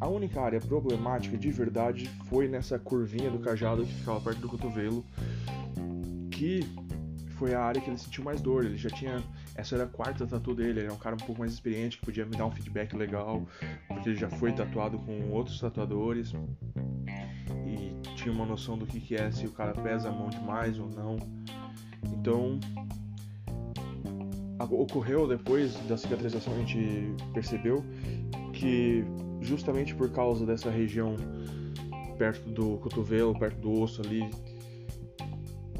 A 0.00 0.08
única 0.08 0.40
área 0.40 0.60
problemática 0.60 1.36
de 1.36 1.50
verdade 1.50 2.08
foi 2.28 2.48
nessa 2.48 2.78
curvinha 2.78 3.30
do 3.30 3.38
cajado 3.38 3.84
que 3.84 3.92
ficava 3.92 4.20
perto 4.20 4.40
do 4.40 4.48
cotovelo, 4.48 5.04
que 6.30 6.66
foi 7.36 7.54
a 7.54 7.62
área 7.62 7.80
que 7.80 7.88
ele 7.88 7.98
sentiu 7.98 8.24
mais 8.24 8.40
dor. 8.40 8.64
Ele 8.64 8.76
já 8.76 8.90
tinha. 8.90 9.22
Essa 9.54 9.74
era 9.74 9.84
a 9.84 9.86
quarta 9.86 10.26
tatu 10.26 10.54
dele, 10.54 10.70
ele 10.70 10.80
era 10.84 10.92
um 10.92 10.98
cara 10.98 11.16
um 11.16 11.18
pouco 11.18 11.40
mais 11.40 11.52
experiente 11.52 11.98
que 11.98 12.04
podia 12.04 12.24
me 12.24 12.34
dar 12.34 12.46
um 12.46 12.50
feedback 12.50 12.94
legal, 12.94 13.46
porque 13.88 14.10
ele 14.10 14.16
já 14.16 14.30
foi 14.30 14.52
tatuado 14.52 14.98
com 15.00 15.30
outros 15.30 15.60
tatuadores 15.60 16.32
e 17.66 17.92
tinha 18.14 18.32
uma 18.32 18.46
noção 18.46 18.78
do 18.78 18.86
que, 18.86 19.00
que 19.00 19.14
é 19.14 19.30
se 19.30 19.46
o 19.46 19.52
cara 19.52 19.72
pesa 19.72 20.08
a 20.08 20.12
mão 20.12 20.30
demais 20.30 20.78
ou 20.78 20.88
não. 20.88 21.16
Então, 22.04 22.58
ocorreu 24.64 25.26
depois 25.26 25.74
da 25.88 25.96
cicatrização, 25.96 26.52
a 26.54 26.58
gente 26.58 27.14
percebeu 27.32 27.84
que 28.52 29.04
justamente 29.40 29.94
por 29.94 30.10
causa 30.10 30.44
dessa 30.44 30.70
região 30.70 31.16
perto 32.18 32.50
do 32.50 32.76
cotovelo, 32.78 33.38
perto 33.38 33.58
do 33.60 33.80
osso 33.80 34.02
ali, 34.02 34.30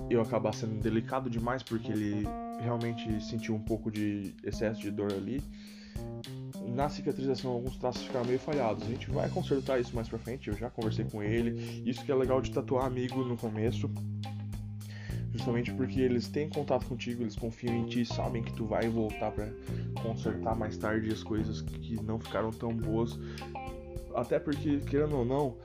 eu 0.08 0.22
acabar 0.22 0.54
sendo 0.54 0.80
delicado 0.80 1.28
demais 1.28 1.62
porque 1.62 1.92
ele 1.92 2.26
realmente 2.60 3.22
sentiu 3.22 3.54
um 3.54 3.60
pouco 3.60 3.90
de 3.90 4.34
excesso 4.42 4.80
de 4.80 4.90
dor 4.90 5.12
ali. 5.12 5.42
Na 6.74 6.88
cicatrização, 6.88 7.52
alguns 7.52 7.76
traços 7.76 8.02
ficaram 8.02 8.26
meio 8.26 8.38
falhados. 8.38 8.84
A 8.84 8.86
gente 8.86 9.10
vai 9.10 9.28
consertar 9.28 9.80
isso 9.80 9.94
mais 9.94 10.08
pra 10.08 10.18
frente. 10.18 10.48
Eu 10.48 10.56
já 10.56 10.70
conversei 10.70 11.04
com 11.04 11.22
ele. 11.22 11.82
Isso 11.84 12.04
que 12.04 12.12
é 12.12 12.14
legal 12.14 12.40
de 12.40 12.50
tatuar 12.50 12.86
amigo 12.86 13.24
no 13.24 13.36
começo 13.36 13.90
justamente 15.40 15.72
porque 15.72 16.00
eles 16.00 16.28
têm 16.28 16.50
contato 16.50 16.84
contigo, 16.86 17.22
eles 17.22 17.34
confiam 17.34 17.74
em 17.74 17.86
ti, 17.86 18.04
sabem 18.04 18.42
que 18.42 18.52
tu 18.52 18.66
vai 18.66 18.88
voltar 18.88 19.30
para 19.30 19.48
consertar 20.02 20.54
mais 20.54 20.76
tarde 20.76 21.10
as 21.10 21.22
coisas 21.22 21.62
que 21.62 21.96
não 22.02 22.18
ficaram 22.18 22.50
tão 22.50 22.76
boas. 22.76 23.18
Até 24.14 24.38
porque, 24.38 24.78
querendo 24.80 25.16
ou 25.16 25.24
não, 25.24 25.56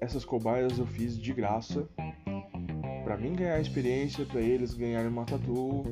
essas 0.00 0.24
cobaias 0.24 0.78
eu 0.78 0.86
fiz 0.86 1.18
de 1.18 1.34
graça 1.34 1.86
para 3.04 3.18
mim 3.18 3.34
ganhar 3.34 3.60
experiência, 3.60 4.24
para 4.24 4.40
eles 4.40 4.72
ganharem 4.72 5.08
uma 5.08 5.26
tatu 5.26 5.84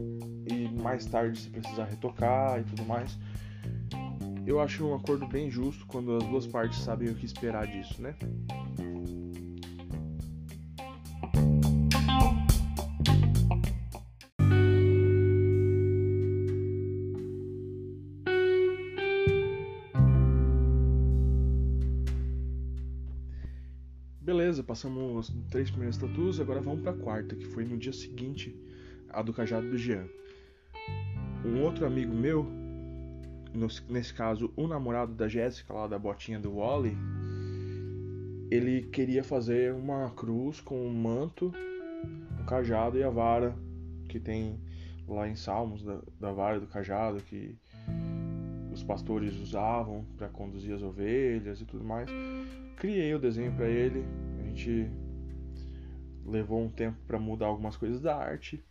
e 0.50 0.68
mais 0.80 1.04
tarde 1.04 1.38
se 1.38 1.50
precisar 1.50 1.84
retocar 1.84 2.60
e 2.60 2.64
tudo 2.64 2.86
mais. 2.86 3.18
Eu 4.46 4.60
acho 4.60 4.86
um 4.86 4.94
acordo 4.94 5.26
bem 5.26 5.50
justo 5.50 5.86
quando 5.86 6.16
as 6.16 6.24
duas 6.24 6.46
partes 6.46 6.78
sabem 6.78 7.10
o 7.10 7.14
que 7.14 7.26
esperar 7.26 7.66
disso, 7.66 8.00
né? 8.00 8.14
Passamos 24.66 25.30
as 25.30 25.34
três 25.50 25.70
primeiras 25.70 25.96
tatuas, 25.96 26.40
agora 26.40 26.60
vamos 26.60 26.82
para 26.82 26.92
a 26.92 26.96
quarta, 26.96 27.36
que 27.36 27.46
foi 27.46 27.64
no 27.64 27.76
dia 27.76 27.92
seguinte 27.92 28.54
a 29.08 29.22
do 29.22 29.32
cajado 29.32 29.70
do 29.70 29.78
Jean. 29.78 30.06
Um 31.44 31.62
outro 31.62 31.86
amigo 31.86 32.14
meu, 32.14 32.46
nesse 33.88 34.12
caso 34.12 34.52
o 34.56 34.66
namorado 34.66 35.14
da 35.14 35.28
Jéssica, 35.28 35.72
lá 35.72 35.86
da 35.86 35.98
botinha 35.98 36.40
do 36.40 36.56
Wally, 36.56 36.96
ele 38.50 38.82
queria 38.82 39.22
fazer 39.22 39.72
uma 39.72 40.10
cruz 40.10 40.60
com 40.60 40.86
um 40.86 40.92
manto, 40.92 41.52
o 42.38 42.42
um 42.42 42.46
cajado 42.46 42.98
e 42.98 43.02
a 43.02 43.10
vara 43.10 43.56
que 44.08 44.20
tem 44.20 44.58
lá 45.08 45.28
em 45.28 45.36
Salmos 45.36 45.82
da, 45.82 46.00
da 46.18 46.32
vara 46.32 46.60
do 46.60 46.66
cajado 46.66 47.20
que 47.22 47.56
os 48.72 48.82
pastores 48.82 49.34
usavam 49.40 50.04
para 50.16 50.28
conduzir 50.28 50.74
as 50.74 50.82
ovelhas 50.82 51.60
e 51.60 51.64
tudo 51.64 51.84
mais. 51.84 52.08
Criei 52.76 53.14
o 53.14 53.18
desenho 53.18 53.52
para 53.52 53.68
ele. 53.68 54.04
Gente 54.56 54.90
levou 56.24 56.62
um 56.62 56.70
tempo 56.70 56.96
para 57.06 57.18
mudar 57.18 57.46
algumas 57.46 57.76
coisas 57.76 58.00
da 58.00 58.16
arte, 58.16 58.64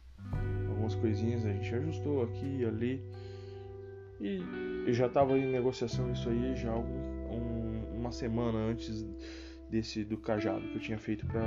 algumas 0.67 0.95
coisinhas 0.95 1.45
a 1.45 1.51
gente 1.51 1.75
ajustou 1.75 2.23
aqui 2.23 2.57
e 2.61 2.65
ali. 2.65 3.03
E 4.19 4.41
eu 4.87 4.93
já 4.95 5.05
estava 5.05 5.37
em 5.37 5.45
negociação 5.51 6.11
isso 6.11 6.27
aí 6.27 6.55
já 6.55 6.75
um, 6.75 7.83
uma 7.93 8.11
semana 8.11 8.57
antes 8.57 9.05
desse 9.69 10.03
do 10.03 10.17
cajado 10.17 10.67
que 10.69 10.75
eu 10.75 10.81
tinha 10.81 10.97
feito 10.97 11.23
para 11.27 11.43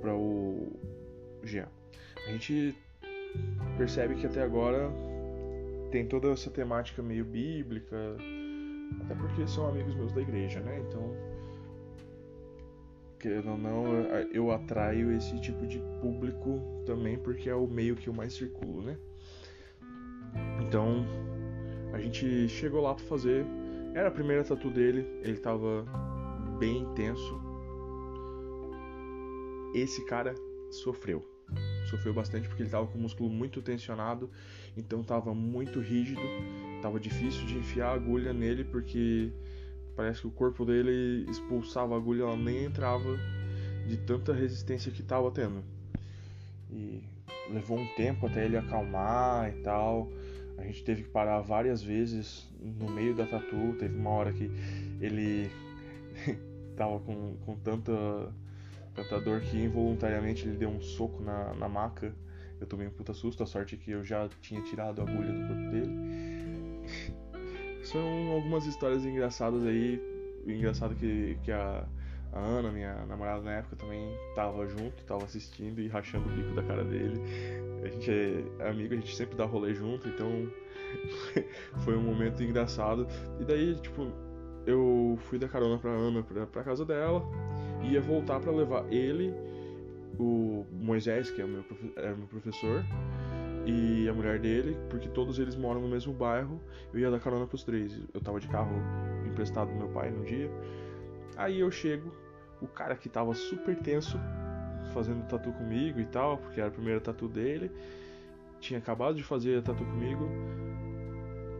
para 0.00 0.14
o 0.14 0.78
Jean. 1.42 1.68
A 2.24 2.30
gente 2.30 2.72
percebe 3.76 4.14
que 4.14 4.26
até 4.26 4.42
agora 4.42 4.92
tem 5.90 6.06
toda 6.06 6.30
essa 6.30 6.52
temática 6.52 7.02
meio 7.02 7.24
bíblica, 7.24 7.96
até 9.00 9.14
porque 9.16 9.44
são 9.48 9.68
amigos 9.68 9.96
meus 9.96 10.12
da 10.12 10.20
igreja, 10.20 10.60
né? 10.60 10.80
Então, 10.86 11.27
querendo 13.18 13.50
ou 13.50 13.58
não, 13.58 13.86
eu 14.32 14.50
atraio 14.50 15.12
esse 15.12 15.38
tipo 15.40 15.66
de 15.66 15.78
público 16.00 16.82
também 16.86 17.18
porque 17.18 17.48
é 17.48 17.54
o 17.54 17.66
meio 17.66 17.96
que 17.96 18.08
eu 18.08 18.12
mais 18.12 18.32
circulo, 18.32 18.82
né? 18.82 18.96
Então, 20.62 21.04
a 21.92 22.00
gente 22.00 22.48
chegou 22.48 22.82
lá 22.82 22.94
para 22.94 23.04
fazer. 23.04 23.44
Era 23.94 24.08
a 24.08 24.12
primeira 24.12 24.44
tatu 24.44 24.70
dele, 24.70 25.06
ele 25.22 25.38
tava 25.38 25.84
bem 26.58 26.82
intenso. 26.82 27.40
Esse 29.74 30.04
cara 30.04 30.34
sofreu 30.70 31.24
sofreu 31.88 32.12
bastante 32.12 32.46
porque 32.46 32.62
ele 32.62 32.68
estava 32.68 32.86
com 32.86 32.98
o 32.98 33.00
músculo 33.00 33.30
muito 33.30 33.62
tensionado, 33.62 34.30
então 34.76 35.00
estava 35.00 35.34
muito 35.34 35.80
rígido, 35.80 36.20
estava 36.76 37.00
difícil 37.00 37.46
de 37.46 37.56
enfiar 37.56 37.88
a 37.88 37.94
agulha 37.94 38.32
nele 38.32 38.64
porque 38.64 39.32
parece 39.98 40.20
que 40.20 40.28
o 40.28 40.30
corpo 40.30 40.64
dele 40.64 41.28
expulsava 41.28 41.96
a 41.96 41.96
agulha, 41.96 42.22
ela 42.22 42.36
nem 42.36 42.66
entrava 42.66 43.18
de 43.84 43.96
tanta 43.96 44.32
resistência 44.32 44.92
que 44.92 45.00
estava 45.00 45.28
tendo. 45.32 45.60
E 46.70 47.02
levou 47.50 47.76
um 47.76 47.86
tempo 47.96 48.28
até 48.28 48.44
ele 48.44 48.56
acalmar 48.56 49.50
e 49.50 49.60
tal. 49.62 50.08
A 50.56 50.62
gente 50.62 50.84
teve 50.84 51.02
que 51.02 51.08
parar 51.08 51.40
várias 51.40 51.82
vezes 51.82 52.48
no 52.60 52.88
meio 52.88 53.12
da 53.12 53.26
tatu. 53.26 53.74
Teve 53.76 53.96
uma 53.96 54.10
hora 54.10 54.32
que 54.32 54.48
ele 55.00 55.50
tava 56.76 57.00
com, 57.00 57.34
com 57.44 57.56
tanta 57.56 57.92
Cantador 58.94 59.40
que 59.40 59.56
involuntariamente 59.56 60.46
ele 60.46 60.56
deu 60.56 60.68
um 60.68 60.80
soco 60.80 61.20
na, 61.24 61.54
na 61.54 61.68
maca. 61.68 62.14
Eu 62.60 62.68
tomei 62.68 62.86
um 62.86 62.90
puta 62.90 63.12
susto, 63.12 63.42
a 63.42 63.46
sorte 63.46 63.74
é 63.74 63.78
que 63.78 63.90
eu 63.90 64.04
já 64.04 64.28
tinha 64.40 64.62
tirado 64.62 65.00
a 65.00 65.04
agulha 65.04 65.32
do 65.32 65.46
corpo 65.46 65.70
dele. 65.70 66.27
São 67.90 68.32
algumas 68.32 68.66
histórias 68.66 69.04
engraçadas 69.04 69.64
aí. 69.64 70.00
Engraçado 70.46 70.94
que, 70.94 71.38
que 71.42 71.52
a, 71.52 71.86
a 72.32 72.38
Ana, 72.38 72.70
minha 72.70 73.06
namorada 73.06 73.42
na 73.42 73.52
época, 73.52 73.76
também 73.76 74.14
tava 74.34 74.66
junto, 74.66 75.02
tava 75.04 75.24
assistindo 75.24 75.80
e 75.80 75.88
rachando 75.88 76.28
o 76.28 76.32
bico 76.32 76.54
da 76.54 76.62
cara 76.62 76.84
dele. 76.84 77.20
A 77.82 77.88
gente 77.88 78.10
é 78.10 78.68
amigo, 78.68 78.94
a 78.94 78.96
gente 78.96 79.14
sempre 79.14 79.36
dá 79.36 79.44
rolê 79.44 79.74
junto, 79.74 80.08
então 80.08 80.28
foi 81.84 81.96
um 81.96 82.02
momento 82.02 82.42
engraçado. 82.42 83.06
E 83.40 83.44
daí, 83.44 83.74
tipo, 83.76 84.10
eu 84.66 85.18
fui 85.22 85.38
dar 85.38 85.48
carona 85.48 85.78
pra 85.78 85.90
Ana 85.90 86.22
pra, 86.22 86.46
pra 86.46 86.62
casa 86.62 86.84
dela 86.84 87.22
ia 87.82 88.00
voltar 88.00 88.40
para 88.40 88.52
levar 88.52 88.84
ele, 88.92 89.32
o 90.18 90.66
Moisés, 90.72 91.30
que 91.30 91.40
é 91.40 91.44
o 91.44 91.48
meu, 91.48 91.64
é 91.96 92.14
meu 92.14 92.26
professor, 92.26 92.84
e 93.68 94.08
a 94.08 94.14
mulher 94.14 94.38
dele, 94.38 94.78
porque 94.88 95.08
todos 95.10 95.38
eles 95.38 95.54
moram 95.54 95.82
no 95.82 95.88
mesmo 95.88 96.12
bairro. 96.12 96.58
Eu 96.92 97.00
ia 97.00 97.10
dar 97.10 97.20
carona 97.20 97.46
pros 97.46 97.62
três. 97.62 98.00
Eu 98.14 98.20
tava 98.20 98.40
de 98.40 98.48
carro 98.48 98.72
emprestado 99.26 99.68
do 99.68 99.76
meu 99.76 99.88
pai 99.88 100.10
no 100.10 100.24
dia. 100.24 100.50
Aí 101.36 101.60
eu 101.60 101.70
chego 101.70 102.10
o 102.62 102.66
cara 102.66 102.96
que 102.96 103.10
tava 103.10 103.34
super 103.34 103.76
tenso 103.76 104.18
fazendo 104.94 105.28
tatu 105.28 105.52
comigo 105.52 106.00
e 106.00 106.06
tal, 106.06 106.38
porque 106.38 106.60
era 106.60 106.70
a 106.70 106.72
primeira 106.72 106.98
tatu 106.98 107.28
dele, 107.28 107.70
tinha 108.58 108.78
acabado 108.78 109.14
de 109.16 109.22
fazer 109.22 109.58
a 109.58 109.62
tatu 109.62 109.84
comigo, 109.84 110.26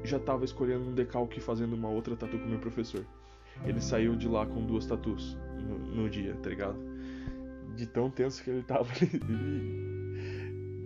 já 0.03 0.19
tava 0.19 0.47
escolhendo 0.47 0.89
um 0.89 0.95
decalque 0.95 1.41
fazendo 1.41 1.75
uma 1.75 1.91
outra 1.91 2.17
tatu 2.17 2.39
com 2.39 2.47
meu 2.47 2.59
professor. 2.59 3.05
Ele 3.65 3.81
saiu 3.83 4.17
de 4.17 4.27
lá 4.27 4.47
com 4.47 4.65
duas 4.65 4.87
tatus 4.87 5.37
no, 5.61 5.79
no 5.79 6.09
dia, 6.09 6.35
tá 6.43 6.49
ligado? 6.49 6.79
De 7.77 7.87
tão 7.87 8.11
tenso 8.11 8.43
que 8.43 8.49
ele 8.49 8.63
tava. 8.63 8.89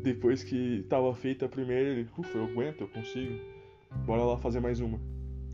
depois 0.02 0.42
que 0.42 0.84
tava 0.88 1.14
feita 1.14 1.46
a 1.46 1.48
primeira, 1.48 1.90
ele, 1.90 2.08
ufa, 2.18 2.36
eu 2.36 2.44
aguento, 2.44 2.82
eu 2.82 2.88
consigo. 2.88 3.38
Bora 4.04 4.24
lá 4.24 4.36
fazer 4.36 4.60
mais 4.60 4.80
uma. 4.80 5.00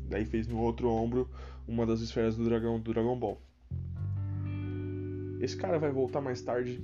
Daí 0.09 0.25
fez 0.25 0.49
no 0.49 0.59
outro 0.59 0.89
ombro 0.89 1.29
uma 1.67 1.85
das 1.85 2.01
esferas 2.01 2.37
do 2.37 2.45
dragão 2.45 2.81
do 2.81 2.93
Dragon 2.93 3.19
Ball. 3.19 3.41
Esse 5.41 5.57
cara 5.57 5.79
vai 5.79 5.91
voltar 5.91 6.21
mais 6.21 6.41
tarde. 6.41 6.83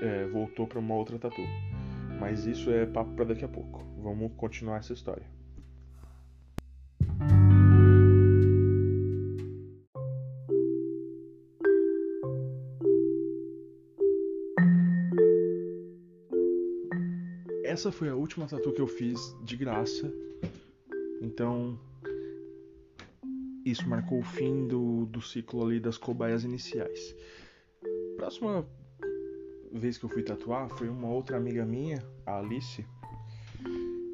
É, 0.00 0.26
voltou 0.28 0.66
para 0.66 0.78
uma 0.78 0.94
outra 0.94 1.18
tatu. 1.18 1.42
Mas 2.18 2.46
isso 2.46 2.70
é 2.70 2.86
papo 2.86 3.12
para 3.14 3.26
daqui 3.26 3.44
a 3.44 3.48
pouco. 3.48 3.84
Vamos 4.00 4.32
continuar 4.36 4.78
essa 4.78 4.92
história. 4.92 5.26
Essa 17.82 17.90
foi 17.90 18.08
a 18.08 18.14
última 18.14 18.46
tatu 18.46 18.70
que 18.70 18.80
eu 18.80 18.86
fiz 18.86 19.36
de 19.42 19.56
graça. 19.56 20.08
Então, 21.20 21.76
isso 23.64 23.88
marcou 23.88 24.20
o 24.20 24.22
fim 24.22 24.68
do, 24.68 25.04
do 25.06 25.20
ciclo 25.20 25.66
ali 25.66 25.80
das 25.80 25.98
cobaias 25.98 26.44
iniciais. 26.44 27.12
Próxima 28.16 28.64
vez 29.72 29.98
que 29.98 30.04
eu 30.04 30.08
fui 30.08 30.22
tatuar 30.22 30.68
foi 30.68 30.88
uma 30.88 31.08
outra 31.08 31.36
amiga 31.36 31.66
minha, 31.66 32.00
a 32.24 32.38
Alice, 32.38 32.86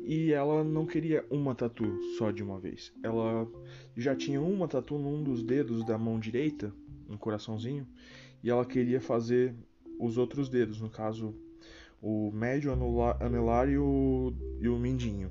e 0.07 0.33
ela 0.33 0.65
não 0.65 0.87
queria 0.87 1.27
uma 1.29 1.55
tatu 1.55 1.85
só 2.17 2.31
de 2.31 2.43
uma 2.43 2.59
vez. 2.59 2.91
Ela 3.03 3.47
já 3.95 4.17
tinha 4.17 4.41
uma 4.41 4.67
tatu 4.67 4.97
num 4.97 5.23
dos 5.23 5.43
dedos 5.43 5.85
da 5.85 5.99
mão 5.99 6.19
direita, 6.19 6.73
um 7.07 7.19
coraçãozinho, 7.19 7.87
e 8.43 8.49
ela 8.49 8.65
queria 8.65 8.99
fazer 8.99 9.55
os 10.01 10.17
outros 10.17 10.49
dedos, 10.49 10.81
no 10.81 10.89
caso 10.89 11.35
o 12.01 12.31
médio 12.33 12.73
anelar 13.21 13.69
e 13.69 13.79
o, 13.79 14.33
e 14.61 14.69
o 14.69 14.79
mindinho. 14.79 15.31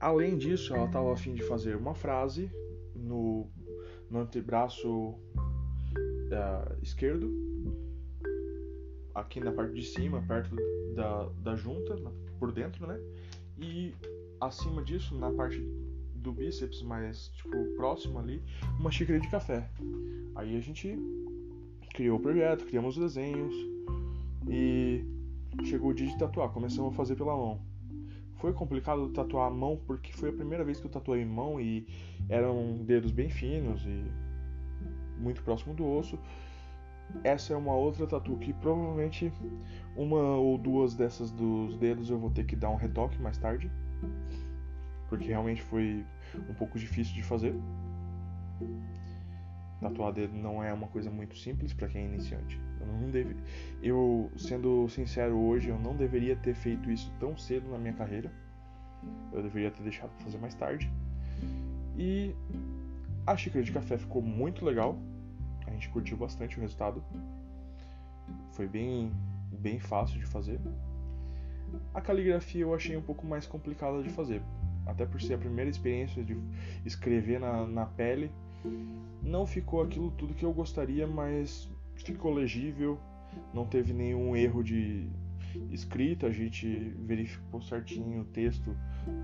Além 0.00 0.36
disso, 0.36 0.74
ela 0.74 0.86
estava 0.86 1.12
a 1.12 1.16
fim 1.16 1.34
de 1.34 1.42
fazer 1.42 1.76
uma 1.76 1.94
frase 1.94 2.50
no, 2.94 3.48
no 4.10 4.20
antebraço 4.20 4.88
uh, 4.88 6.82
esquerdo, 6.82 7.32
aqui 9.14 9.40
na 9.40 9.52
parte 9.52 9.74
de 9.74 9.84
cima, 9.84 10.22
perto 10.26 10.54
da, 10.94 11.28
da 11.42 11.56
junta, 11.56 11.96
por 12.38 12.52
dentro, 12.52 12.86
né? 12.86 13.00
E 13.58 13.92
acima 14.40 14.82
disso, 14.84 15.16
na 15.18 15.32
parte 15.32 15.60
do 16.14 16.32
bíceps, 16.32 16.82
mais 16.82 17.28
tipo 17.28 17.56
próximo 17.76 18.18
ali, 18.18 18.42
uma 18.78 18.90
xícara 18.90 19.18
de 19.18 19.28
café. 19.30 19.68
Aí 20.36 20.56
a 20.56 20.60
gente 20.60 20.96
criou 21.94 22.18
o 22.18 22.22
projeto, 22.22 22.64
criamos 22.66 22.96
os 22.96 23.02
desenhos 23.02 23.54
e 24.48 25.04
chegou 25.64 25.90
o 25.90 25.94
dia 25.94 26.06
de 26.06 26.16
tatuar, 26.16 26.50
começamos 26.50 26.92
a 26.92 26.96
fazer 26.96 27.16
pela 27.16 27.36
mão. 27.36 27.60
Foi 28.36 28.52
complicado 28.52 29.08
tatuar 29.10 29.48
a 29.48 29.50
mão 29.50 29.80
porque 29.86 30.12
foi 30.12 30.30
a 30.30 30.32
primeira 30.32 30.64
vez 30.64 30.78
que 30.78 30.86
eu 30.86 30.90
tatuei 30.90 31.24
mão 31.24 31.60
e 31.60 31.86
eram 32.28 32.84
dedos 32.84 33.10
bem 33.10 33.28
finos 33.28 33.84
e 33.84 34.04
muito 35.18 35.42
próximo 35.42 35.74
do 35.74 35.86
osso. 35.86 36.18
Essa 37.24 37.54
é 37.54 37.56
uma 37.56 37.74
outra 37.74 38.06
tatu 38.06 38.36
que 38.36 38.52
provavelmente 38.52 39.32
uma 39.96 40.36
ou 40.36 40.58
duas 40.58 40.94
dessas 40.94 41.30
dos 41.30 41.76
dedos 41.78 42.10
eu 42.10 42.18
vou 42.18 42.30
ter 42.30 42.44
que 42.44 42.54
dar 42.54 42.70
um 42.70 42.76
retoque 42.76 43.20
mais 43.20 43.38
tarde, 43.38 43.70
porque 45.08 45.28
realmente 45.28 45.62
foi 45.62 46.04
um 46.48 46.54
pouco 46.54 46.78
difícil 46.78 47.14
de 47.14 47.22
fazer. 47.22 47.54
Tatuar 49.80 50.12
dedo 50.12 50.34
não 50.34 50.62
é 50.62 50.72
uma 50.72 50.88
coisa 50.88 51.10
muito 51.10 51.36
simples 51.36 51.72
para 51.72 51.88
quem 51.88 52.02
é 52.02 52.04
iniciante. 52.06 52.60
Eu 52.80 52.86
não 52.86 53.10
deve... 53.10 53.36
eu 53.82 54.30
sendo 54.36 54.88
sincero 54.88 55.36
hoje, 55.36 55.68
eu 55.68 55.78
não 55.78 55.96
deveria 55.96 56.34
ter 56.34 56.54
feito 56.54 56.90
isso 56.90 57.12
tão 57.20 57.36
cedo 57.36 57.70
na 57.70 57.78
minha 57.78 57.92
carreira. 57.92 58.32
Eu 59.32 59.42
deveria 59.42 59.70
ter 59.70 59.82
deixado 59.82 60.10
para 60.10 60.24
fazer 60.24 60.38
mais 60.38 60.54
tarde. 60.54 60.90
E 61.96 62.34
a 63.26 63.36
xícara 63.36 63.64
de 63.64 63.70
café 63.70 63.96
ficou 63.96 64.20
muito 64.20 64.64
legal. 64.64 64.98
A 65.66 65.70
gente 65.70 65.88
curtiu 65.90 66.16
bastante 66.16 66.58
o 66.58 66.60
resultado. 66.60 67.02
Foi 68.52 68.66
bem, 68.66 69.12
bem 69.52 69.78
fácil 69.78 70.18
de 70.18 70.26
fazer. 70.26 70.60
A 71.94 72.00
caligrafia 72.00 72.62
eu 72.62 72.74
achei 72.74 72.96
um 72.96 73.02
pouco 73.02 73.26
mais 73.26 73.46
complicada 73.46 74.02
de 74.02 74.08
fazer. 74.08 74.42
Até 74.86 75.04
por 75.04 75.20
ser 75.20 75.34
a 75.34 75.38
primeira 75.38 75.70
experiência 75.70 76.24
de 76.24 76.36
escrever 76.84 77.38
na, 77.38 77.66
na 77.66 77.86
pele. 77.86 78.30
Não 79.22 79.46
ficou 79.46 79.82
aquilo 79.82 80.10
tudo 80.12 80.34
que 80.34 80.44
eu 80.44 80.52
gostaria, 80.52 81.06
mas 81.06 81.68
ficou 81.96 82.32
legível. 82.32 82.98
Não 83.52 83.66
teve 83.66 83.92
nenhum 83.92 84.34
erro 84.34 84.62
de 84.62 85.08
escrita. 85.70 86.26
A 86.26 86.32
gente 86.32 86.66
verificou 87.00 87.60
certinho 87.60 88.22
o 88.22 88.24
texto 88.24 88.76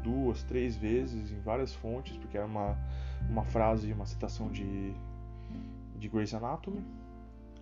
duas, 0.03 0.43
três 0.45 0.77
vezes 0.77 1.31
em 1.31 1.41
várias 1.41 1.75
fontes, 1.75 2.17
porque 2.17 2.37
era 2.37 2.47
uma, 2.47 2.77
uma 3.29 3.45
frase, 3.45 3.93
uma 3.93 4.07
citação 4.07 4.51
de, 4.51 4.93
de 5.99 6.09
Grey's 6.09 6.35
Anatomy. 6.35 6.85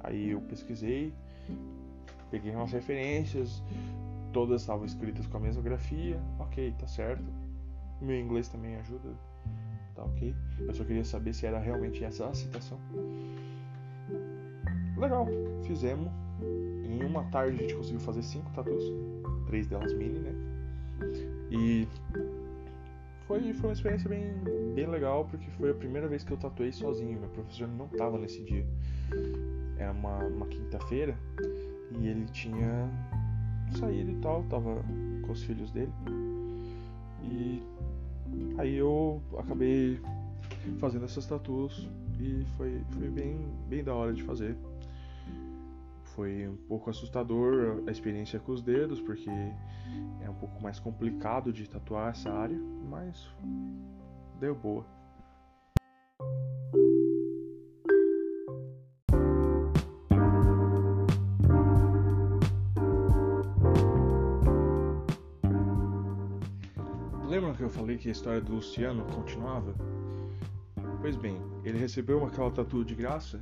Aí 0.01 0.31
eu 0.31 0.41
pesquisei, 0.41 1.15
peguei 2.31 2.55
umas 2.55 2.73
referências, 2.73 3.63
todas 4.33 4.63
estavam 4.63 4.85
escritas 4.85 5.27
com 5.27 5.37
a 5.37 5.41
mesma 5.41 5.63
grafia. 5.63 6.21
Ok, 6.39 6.75
tá 6.79 6.87
certo. 6.87 7.25
Meu 8.01 8.19
inglês 8.19 8.49
também 8.49 8.75
ajuda, 8.77 9.15
tá 10.03 10.07
ok. 10.07 10.35
Eu 10.61 10.75
só 10.75 10.85
queria 10.85 11.05
saber 11.05 11.33
se 11.33 11.47
era 11.47 11.59
realmente 11.59 12.03
essa 12.05 12.29
a 12.29 12.35
citação. 12.35 12.79
Legal, 14.97 15.27
fizemos. 15.65 16.11
Em 16.85 17.05
uma 17.05 17.25
tarde 17.25 17.57
a 17.57 17.61
gente 17.63 17.75
conseguiu 17.75 18.01
fazer 18.01 18.23
cinco 18.23 18.51
tatus, 18.53 18.85
três 19.47 19.67
delas 19.67 19.93
mini, 19.95 20.19
né? 20.19 20.33
E 21.51 21.89
foi, 23.27 23.53
foi 23.55 23.71
uma 23.71 23.73
experiência 23.73 24.09
bem, 24.09 24.33
bem 24.75 24.87
legal, 24.87 25.25
porque 25.25 25.51
foi 25.53 25.71
a 25.71 25.75
primeira 25.75 26.07
vez 26.07 26.23
que 26.23 26.33
eu 26.33 26.37
tatuei 26.37 26.73
sozinho. 26.73 27.19
Meu 27.19 27.31
professor 27.31 27.69
não 27.69 27.87
estava 27.87 28.19
nesse 28.19 28.43
dia. 28.43 28.67
Era 29.79 29.93
uma, 29.93 30.19
uma 30.19 30.47
quinta-feira 30.47 31.17
e 31.99 32.09
ele 32.09 32.27
tinha 32.27 32.89
saído 33.79 34.11
e 34.11 34.17
tal, 34.17 34.43
tava 34.45 34.83
com 35.23 35.33
os 35.33 35.43
filhos 35.43 35.71
dele. 35.71 35.93
E 37.25 37.63
aí 38.63 38.77
eu 38.77 39.21
acabei 39.39 40.01
fazendo 40.79 41.05
essas 41.05 41.27
tatuas 41.27 41.89
e 42.21 42.45
foi, 42.57 42.85
foi 42.91 43.09
bem, 43.09 43.37
bem 43.69 43.83
da 43.83 43.93
hora 43.95 44.13
de 44.15 44.23
fazer. 44.23 44.57
Foi 46.15 46.49
um 46.49 46.57
pouco 46.69 46.89
assustador 46.89 47.83
a 47.87 47.91
experiência 47.91 48.39
com 48.39 48.53
os 48.53 48.63
dedos, 48.63 49.01
porque 49.01 49.31
é 50.21 50.31
um 50.31 50.35
pouco 50.35 50.63
mais 50.63 50.79
complicado 50.79 51.53
de 51.53 51.69
tatuar 51.69 52.11
essa 52.11 52.31
área, 52.31 52.59
mas 52.89 53.29
deu 54.39 54.55
boa. 54.55 54.87
Falei 67.73 67.97
que 67.97 68.09
a 68.09 68.13
história 68.13 68.41
do 68.41 68.55
Luciano 68.55 69.05
continuava? 69.07 69.75
Pois 71.01 71.17
bem, 71.17 71.41
ele 71.65 71.79
recebeu 71.79 72.25
aquela 72.25 72.51
tatu 72.51 72.85
de 72.85 72.95
graça, 72.95 73.41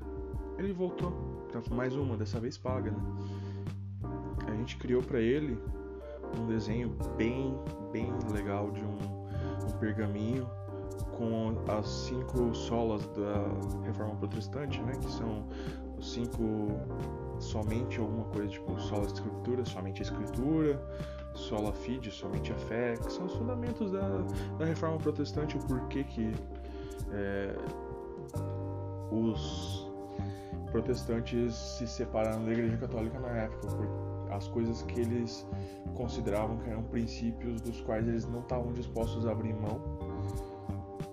ele 0.58 0.72
voltou 0.72 1.40
mais 1.70 1.94
uma, 1.96 2.16
dessa 2.16 2.38
vez 2.38 2.56
paga, 2.56 2.90
né? 2.92 2.98
A 4.46 4.52
gente 4.52 4.76
criou 4.76 5.02
para 5.02 5.20
ele 5.20 5.58
um 6.38 6.46
desenho 6.46 6.96
bem, 7.16 7.58
bem 7.92 8.12
legal 8.32 8.70
de 8.70 8.80
um, 8.82 8.98
um 9.68 9.78
pergaminho 9.78 10.48
com 11.16 11.54
as 11.68 11.86
cinco 11.86 12.54
solas 12.54 13.06
da 13.08 13.84
Reforma 13.84 14.14
Protestante, 14.16 14.80
né? 14.82 14.92
Que 14.92 15.10
são 15.10 15.46
os 15.98 16.12
cinco 16.12 16.68
somente 17.40 17.98
alguma 17.98 18.24
coisa 18.26 18.48
tipo 18.48 18.78
sola 18.80 19.06
de 19.06 19.14
escritura, 19.14 19.64
somente 19.64 20.00
a 20.00 20.04
escritura, 20.04 20.80
sola 21.34 21.72
fide, 21.72 22.10
somente 22.10 22.52
a 22.52 22.56
fé, 22.56 22.94
que 22.96 23.12
são 23.12 23.26
os 23.26 23.34
fundamentos 23.34 23.90
da, 23.90 24.18
da 24.58 24.64
Reforma 24.64 24.98
Protestante, 24.98 25.56
o 25.56 25.60
porquê 25.60 26.04
que 26.04 26.32
é, 27.12 27.56
os 29.10 29.90
protestantes 30.70 31.54
se 31.54 31.86
separaram 31.86 32.44
da 32.44 32.52
Igreja 32.52 32.76
Católica 32.76 33.18
na 33.18 33.28
época, 33.28 33.66
por 33.68 34.10
as 34.32 34.46
coisas 34.48 34.82
que 34.82 35.00
eles 35.00 35.46
consideravam 35.94 36.56
que 36.58 36.70
eram 36.70 36.82
princípios 36.84 37.60
dos 37.60 37.80
quais 37.80 38.06
eles 38.06 38.26
não 38.26 38.40
estavam 38.40 38.72
dispostos 38.72 39.26
a 39.26 39.32
abrir 39.32 39.54
mão 39.54 39.80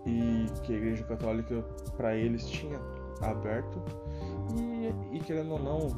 e 0.06 0.46
que 0.62 0.74
a 0.74 0.78
Igreja 0.78 1.04
Católica 1.04 1.62
para 1.98 2.16
eles 2.16 2.48
tinha 2.48 2.80
aberto. 3.22 3.82
E, 4.56 5.18
e 5.18 5.20
querendo 5.20 5.54
ou 5.54 5.60
não, 5.60 5.90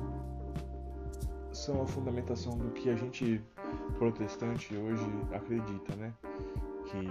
são 1.52 1.82
a 1.82 1.86
fundamentação 1.86 2.58
do 2.58 2.70
que 2.72 2.90
a 2.90 2.96
gente 2.96 3.42
protestante 3.98 4.76
hoje 4.76 5.06
acredita, 5.34 5.96
né? 5.96 6.14
Que 6.86 7.08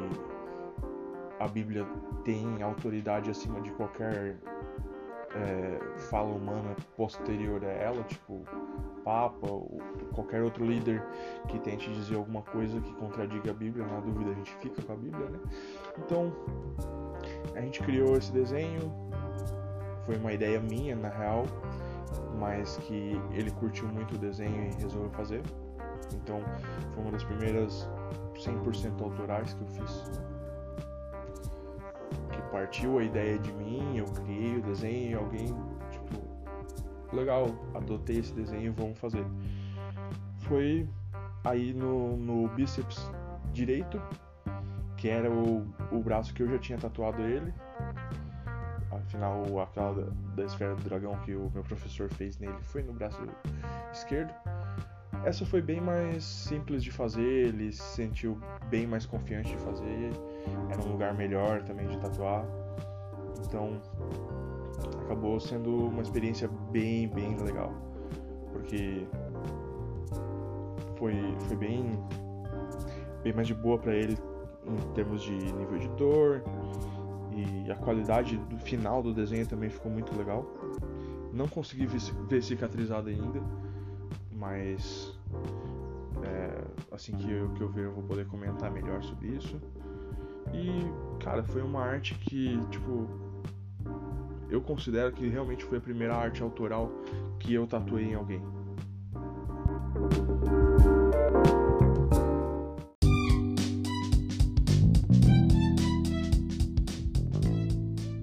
a 1.39 1.47
Bíblia 1.47 1.87
tem 2.25 2.63
autoridade 2.63 3.31
acima 3.31 3.61
de 3.61 3.71
qualquer 3.73 4.37
é, 5.35 5.79
fala 6.11 6.35
humana 6.35 6.75
posterior 6.97 7.65
a 7.65 7.69
ela, 7.69 8.03
tipo 8.05 8.43
Papa 9.05 9.47
ou 9.47 9.81
qualquer 10.13 10.43
outro 10.43 10.65
líder 10.65 11.03
que 11.49 11.59
tente 11.61 11.91
dizer 11.93 12.17
alguma 12.17 12.43
coisa 12.43 12.81
que 12.81 12.93
contradiga 12.95 13.51
a 13.51 13.55
Bíblia, 13.55 13.87
na 13.87 14.01
dúvida 14.01 14.31
a 14.31 14.35
gente 14.35 14.55
fica 14.57 14.83
com 14.83 14.93
a 14.93 14.97
Bíblia, 14.97 15.29
né? 15.31 15.39
Então 15.99 16.33
a 17.55 17.61
gente 17.61 17.81
criou 17.83 18.17
esse 18.17 18.33
desenho, 18.33 18.93
foi 20.05 20.17
uma 20.17 20.33
ideia 20.33 20.61
minha 20.61 20.97
na 20.97 21.09
real, 21.09 21.45
mas 22.39 22.77
que 22.79 23.21
ele 23.33 23.51
curtiu 23.51 23.89
muito 23.89 24.15
o 24.15 24.19
desenho 24.19 24.71
e 24.71 24.83
resolveu 24.83 25.11
fazer. 25.11 25.43
Então 26.15 26.41
foi 26.95 27.03
uma 27.03 27.13
das 27.13 27.25
primeiras 27.25 27.89
100% 28.35 29.01
autorais 29.03 29.55
que 29.55 29.61
eu 29.61 29.69
fiz. 29.69 30.05
Que 32.31 32.43
partiu 32.51 32.99
a 32.99 33.03
ideia 33.03 33.39
de 33.39 33.53
mim, 33.53 33.97
eu 33.97 34.05
criei 34.07 34.57
o 34.57 34.63
desenho 34.63 35.11
e 35.11 35.15
alguém, 35.15 35.47
tipo, 35.91 36.23
legal, 37.13 37.47
adotei 37.75 38.19
esse 38.19 38.33
desenho, 38.33 38.73
vamos 38.73 38.99
fazer. 38.99 39.25
Foi 40.41 40.89
aí 41.45 41.73
no, 41.73 42.17
no 42.17 42.49
bíceps 42.49 43.11
direito, 43.53 44.01
que 44.97 45.09
era 45.09 45.31
o, 45.31 45.67
o 45.93 46.01
braço 46.01 46.33
que 46.35 46.43
eu 46.43 46.49
já 46.49 46.59
tinha 46.59 46.79
tatuado 46.79 47.23
ele. 47.23 47.53
Afinal, 48.91 49.61
aquela 49.61 49.95
da, 49.95 50.11
da 50.35 50.45
esfera 50.45 50.75
do 50.75 50.83
dragão 50.83 51.17
que 51.21 51.35
o 51.35 51.51
meu 51.53 51.63
professor 51.63 52.09
fez 52.11 52.39
nele 52.39 52.57
foi 52.63 52.83
no 52.83 52.93
braço 52.93 53.19
esquerdo. 53.93 54.33
Essa 55.29 55.45
foi 55.45 55.61
bem 55.61 55.79
mais 55.79 56.25
simples 56.25 56.83
de 56.83 56.91
fazer, 56.91 57.49
ele 57.49 57.71
se 57.71 57.83
sentiu 57.83 58.39
bem 58.71 58.87
mais 58.87 59.05
confiante 59.05 59.51
de 59.51 59.59
fazer, 59.59 60.11
era 60.71 60.81
um 60.81 60.93
lugar 60.93 61.13
melhor 61.13 61.63
também 61.65 61.87
de 61.87 61.99
tatuar. 61.99 62.47
Então 63.47 63.79
acabou 65.05 65.39
sendo 65.39 65.89
uma 65.89 66.01
experiência 66.01 66.49
bem, 66.71 67.09
bem 67.09 67.37
legal. 67.37 67.75
Porque 68.53 69.07
foi, 70.97 71.15
foi 71.41 71.57
bem, 71.59 72.03
bem 73.23 73.35
mais 73.35 73.47
de 73.47 73.53
boa 73.53 73.77
para 73.77 73.95
ele 73.95 74.17
em 74.67 74.95
termos 74.95 75.21
de 75.21 75.35
nível 75.53 75.79
de 75.79 75.89
dor 75.89 76.43
e 77.35 77.71
a 77.71 77.75
qualidade 77.75 78.39
do 78.39 78.57
final 78.57 79.03
do 79.03 79.13
desenho 79.13 79.47
também 79.47 79.69
ficou 79.69 79.93
muito 79.93 80.17
legal. 80.17 80.47
Não 81.35 81.47
consegui 81.47 81.85
ver 81.85 82.43
cicatrizado 82.43 83.11
ainda, 83.11 83.43
mas 84.33 85.18
é, 86.25 86.65
assim 86.93 87.17
que 87.17 87.31
eu, 87.31 87.51
que 87.51 87.61
eu 87.61 87.69
ver 87.69 87.85
eu 87.87 87.93
vou 87.93 88.05
poder 88.05 88.27
comentar 88.27 88.71
melhor 88.71 89.03
sobre 89.03 89.29
isso. 89.29 89.61
E, 90.53 91.23
cara, 91.23 91.43
foi 91.43 91.63
uma 91.63 91.83
arte 91.83 92.15
que, 92.15 92.59
tipo, 92.71 93.07
eu 94.51 94.61
considero 94.61 95.13
que 95.13 95.29
realmente 95.29 95.65
foi 95.65 95.79
a 95.79 95.81
primeira 95.81 96.17
arte 96.17 96.43
autoral 96.43 96.91
que 97.39 97.53
eu 97.53 97.67
tatuei 97.67 98.07
em 98.07 98.15
alguém. 98.15 98.43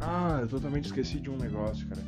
Ah, 0.01 0.39
eu 0.41 0.47
totalmente 0.47 0.85
esqueci 0.85 1.19
de 1.19 1.29
um 1.29 1.37
negócio, 1.37 1.87
cara. 1.87 2.01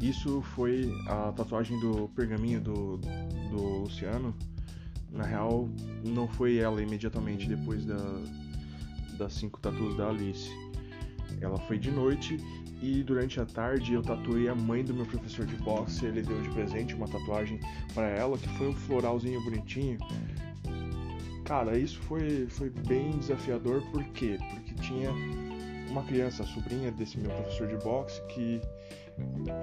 Isso 0.00 0.40
foi 0.54 0.92
a 1.08 1.32
tatuagem 1.32 1.78
do 1.80 2.08
pergaminho 2.14 2.60
do, 2.60 2.98
do 3.50 3.62
Luciano. 3.82 4.34
Na 5.10 5.24
real, 5.24 5.68
não 6.04 6.28
foi 6.28 6.58
ela 6.58 6.80
imediatamente 6.80 7.48
depois 7.48 7.84
da, 7.84 7.96
das 9.16 9.32
cinco 9.32 9.58
tatuas 9.58 9.96
da 9.96 10.08
Alice. 10.08 10.50
Ela 11.40 11.58
foi 11.58 11.78
de 11.78 11.90
noite 11.90 12.36
e 12.80 13.02
durante 13.02 13.40
a 13.40 13.46
tarde 13.46 13.94
eu 13.94 14.02
tatuei 14.02 14.48
a 14.48 14.54
mãe 14.54 14.84
do 14.84 14.94
meu 14.94 15.06
professor 15.06 15.44
de 15.44 15.56
boxe. 15.56 16.06
Ele 16.06 16.22
deu 16.22 16.40
de 16.42 16.50
presente 16.50 16.94
uma 16.94 17.08
tatuagem 17.08 17.58
para 17.92 18.08
ela 18.08 18.38
que 18.38 18.48
foi 18.50 18.68
um 18.68 18.74
floralzinho 18.74 19.42
bonitinho. 19.42 19.98
Cara, 21.44 21.76
isso 21.78 21.98
foi, 22.00 22.46
foi 22.46 22.70
bem 22.70 23.10
desafiador, 23.18 23.82
por 23.90 24.04
quê? 24.10 24.38
Porque 24.50 24.74
tinha 24.74 25.10
uma 25.90 26.04
criança, 26.04 26.44
sobrinha 26.44 26.92
desse 26.92 27.18
meu 27.18 27.30
professor 27.30 27.66
de 27.66 27.76
boxe, 27.82 28.20
que 28.26 28.60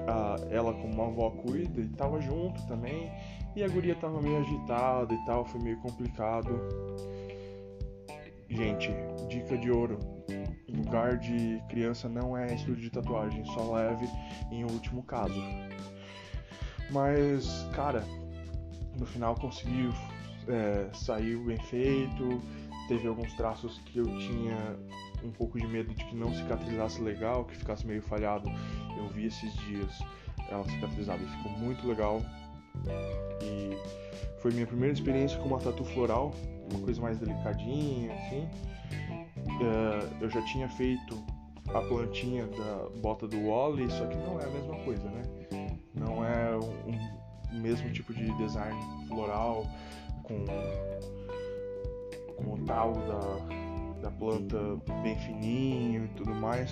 a, 0.07 0.35
ela 0.49 0.73
como 0.73 1.01
avó 1.01 1.31
cuida 1.31 1.81
e 1.81 1.87
tava 1.89 2.19
junto 2.21 2.65
também. 2.67 3.11
E 3.55 3.63
a 3.63 3.67
guria 3.67 3.95
tava 3.95 4.21
meio 4.21 4.39
agitada 4.39 5.13
e 5.13 5.25
tal, 5.25 5.45
foi 5.45 5.61
meio 5.61 5.79
complicado. 5.79 6.59
Gente, 8.49 8.89
dica 9.29 9.57
de 9.57 9.71
ouro. 9.71 9.99
Lugar 10.69 11.17
de 11.17 11.61
criança 11.69 12.09
não 12.09 12.37
é 12.37 12.53
estúdio 12.53 12.83
de 12.83 12.89
tatuagem, 12.89 13.45
só 13.45 13.73
leve 13.73 14.07
em 14.51 14.63
último 14.63 15.03
caso. 15.03 15.41
Mas, 16.91 17.67
cara, 17.73 18.03
no 18.97 19.05
final 19.05 19.35
conseguiu 19.35 19.91
é, 20.47 20.89
saiu 20.93 21.43
bem 21.45 21.57
feito. 21.57 22.41
Teve 22.87 23.07
alguns 23.07 23.33
traços 23.33 23.79
que 23.85 23.99
eu 23.99 24.05
tinha 24.05 24.77
um 25.25 25.31
pouco 25.31 25.59
de 25.59 25.67
medo 25.67 25.93
de 25.93 26.05
que 26.05 26.15
não 26.15 26.33
cicatrizasse 26.33 27.01
legal, 27.01 27.45
que 27.45 27.55
ficasse 27.55 27.85
meio 27.85 28.01
falhado. 28.01 28.49
Eu 28.97 29.07
vi 29.09 29.25
esses 29.25 29.53
dias 29.67 29.99
ela 30.49 30.63
cicatrizada 30.65 31.21
e 31.21 31.27
ficou 31.27 31.51
muito 31.53 31.87
legal. 31.87 32.21
E 33.41 33.77
foi 34.41 34.51
minha 34.51 34.67
primeira 34.67 34.93
experiência 34.93 35.37
com 35.39 35.47
uma 35.47 35.59
tatu 35.59 35.83
floral, 35.83 36.33
uma 36.71 36.81
coisa 36.81 37.01
mais 37.01 37.17
delicadinha, 37.17 38.13
assim. 38.13 38.47
Uh, 39.47 40.15
eu 40.21 40.29
já 40.29 40.41
tinha 40.43 40.69
feito 40.69 41.23
a 41.69 41.81
plantinha 41.81 42.45
da 42.47 42.89
bota 43.01 43.27
do 43.27 43.47
Wally, 43.47 43.89
só 43.89 44.05
que 44.05 44.15
não 44.17 44.39
é 44.39 44.45
a 44.45 44.49
mesma 44.49 44.75
coisa, 44.83 45.09
né? 45.09 45.21
Não 45.93 46.23
é 46.23 46.55
o 46.55 47.55
mesmo 47.55 47.91
tipo 47.91 48.13
de 48.13 48.31
design 48.37 48.79
floral 49.07 49.65
com, 50.23 50.45
com 52.35 52.53
o 52.53 52.65
talo 52.65 52.95
da, 53.07 53.64
da 54.05 54.11
planta 54.11 54.57
bem 55.01 55.17
fininho 55.17 56.05
e 56.05 56.07
tudo 56.09 56.33
mais, 56.35 56.71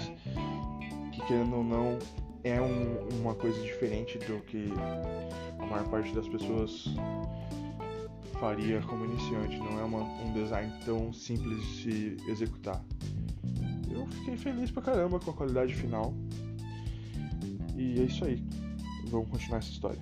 que 1.11 1.25
querendo 1.25 1.55
ou 1.55 1.63
não 1.63 1.97
é 2.43 2.61
um, 2.61 3.07
uma 3.21 3.33
coisa 3.33 3.59
diferente 3.63 4.19
do 4.19 4.39
que 4.41 4.71
a 5.57 5.65
maior 5.65 5.87
parte 5.89 6.13
das 6.13 6.27
pessoas 6.27 6.93
faria 8.39 8.81
como 8.81 9.05
iniciante. 9.05 9.57
Não 9.57 9.79
é 9.79 9.83
uma, 9.83 10.03
um 10.03 10.33
design 10.33 10.71
tão 10.85 11.11
simples 11.11 11.59
de 11.65 11.81
se 11.81 12.17
executar. 12.29 12.83
Eu 13.91 14.05
fiquei 14.07 14.37
feliz 14.37 14.69
pra 14.69 14.83
caramba 14.83 15.19
com 15.19 15.31
a 15.31 15.33
qualidade 15.33 15.73
final. 15.73 16.13
E 17.75 17.99
é 17.99 18.03
isso 18.03 18.25
aí. 18.25 18.43
Vamos 19.07 19.29
continuar 19.29 19.57
essa 19.57 19.71
história. 19.71 20.01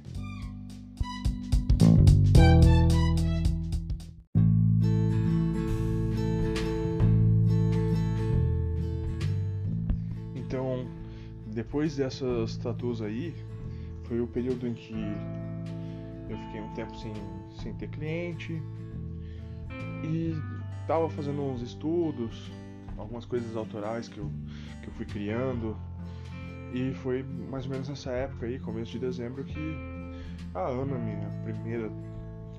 Então, 10.61 10.85
depois 11.47 11.95
dessas 11.95 12.55
tatuas 12.57 13.01
aí, 13.01 13.33
foi 14.03 14.21
o 14.21 14.27
período 14.27 14.67
em 14.67 14.75
que 14.75 14.93
eu 16.29 16.37
fiquei 16.37 16.61
um 16.61 16.73
tempo 16.75 16.95
sem, 16.97 17.13
sem 17.61 17.73
ter 17.73 17.89
cliente 17.89 18.61
e 20.03 20.35
tava 20.85 21.09
fazendo 21.09 21.41
uns 21.41 21.63
estudos, 21.63 22.51
algumas 22.95 23.25
coisas 23.25 23.55
autorais 23.55 24.07
que 24.07 24.19
eu, 24.19 24.29
que 24.83 24.89
eu 24.89 24.93
fui 24.93 25.05
criando. 25.05 25.75
E 26.73 26.93
foi 26.93 27.23
mais 27.23 27.65
ou 27.65 27.71
menos 27.71 27.89
nessa 27.89 28.11
época 28.11 28.45
aí, 28.45 28.59
começo 28.59 28.91
de 28.91 28.99
dezembro, 28.99 29.43
que 29.43 29.75
a 30.53 30.67
Ana, 30.67 30.97
minha 30.99 31.27
primeira 31.43 31.91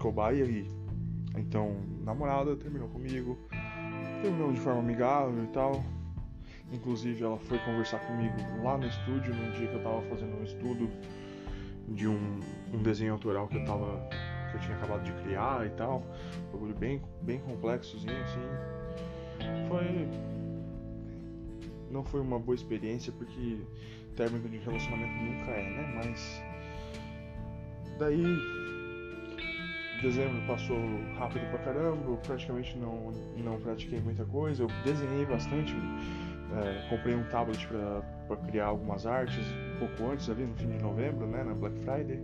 cobaia 0.00 0.44
e 0.44 0.68
então 1.38 1.76
namorada, 2.04 2.56
terminou 2.56 2.88
comigo. 2.88 3.38
Terminou 4.20 4.52
de 4.52 4.58
forma 4.58 4.80
amigável 4.80 5.44
e 5.44 5.48
tal. 5.48 5.82
Inclusive 6.72 7.22
ela 7.22 7.38
foi 7.38 7.58
conversar 7.58 7.98
comigo 8.00 8.34
lá 8.62 8.78
no 8.78 8.86
estúdio 8.86 9.34
no 9.34 9.52
dia 9.52 9.68
que 9.68 9.74
eu 9.74 9.82
tava 9.82 10.00
fazendo 10.02 10.38
um 10.38 10.42
estudo 10.42 10.90
de 11.88 12.08
um, 12.08 12.40
um 12.72 12.82
desenho 12.82 13.12
autoral 13.12 13.46
que 13.48 13.56
eu 13.56 13.64
tava. 13.64 14.08
que 14.50 14.56
eu 14.56 14.60
tinha 14.60 14.76
acabado 14.76 15.02
de 15.04 15.12
criar 15.22 15.66
e 15.66 15.70
tal. 15.70 16.02
Um 16.48 16.52
bagulho 16.52 16.74
bem, 16.74 17.02
bem 17.20 17.40
complexozinho 17.40 18.16
assim. 18.22 18.40
Foi. 19.68 20.08
Não 21.90 22.02
foi 22.02 22.20
uma 22.20 22.38
boa 22.38 22.54
experiência 22.54 23.12
porque 23.12 23.58
término 24.16 24.48
de 24.48 24.58
relacionamento 24.58 25.12
nunca 25.12 25.50
é, 25.50 25.70
né? 25.70 25.92
Mas. 25.94 26.42
Daí. 27.98 28.71
Dezembro 30.02 30.42
passou 30.46 30.76
rápido 31.16 31.48
pra 31.50 31.58
caramba, 31.60 32.04
eu 32.10 32.16
praticamente 32.16 32.76
não, 32.76 33.12
não 33.36 33.60
pratiquei 33.60 34.00
muita 34.00 34.24
coisa, 34.24 34.64
eu 34.64 34.68
desenhei 34.84 35.24
bastante 35.24 35.74
é, 36.52 36.86
comprei 36.90 37.14
um 37.14 37.24
tablet 37.24 37.66
para 37.66 38.36
criar 38.48 38.66
algumas 38.66 39.06
artes 39.06 39.44
um 39.74 39.78
pouco 39.78 40.12
antes, 40.12 40.28
ali 40.28 40.44
no 40.44 40.54
fim 40.54 40.68
de 40.68 40.82
novembro, 40.82 41.26
né, 41.26 41.42
na 41.42 41.54
Black 41.54 41.78
Friday. 41.80 42.20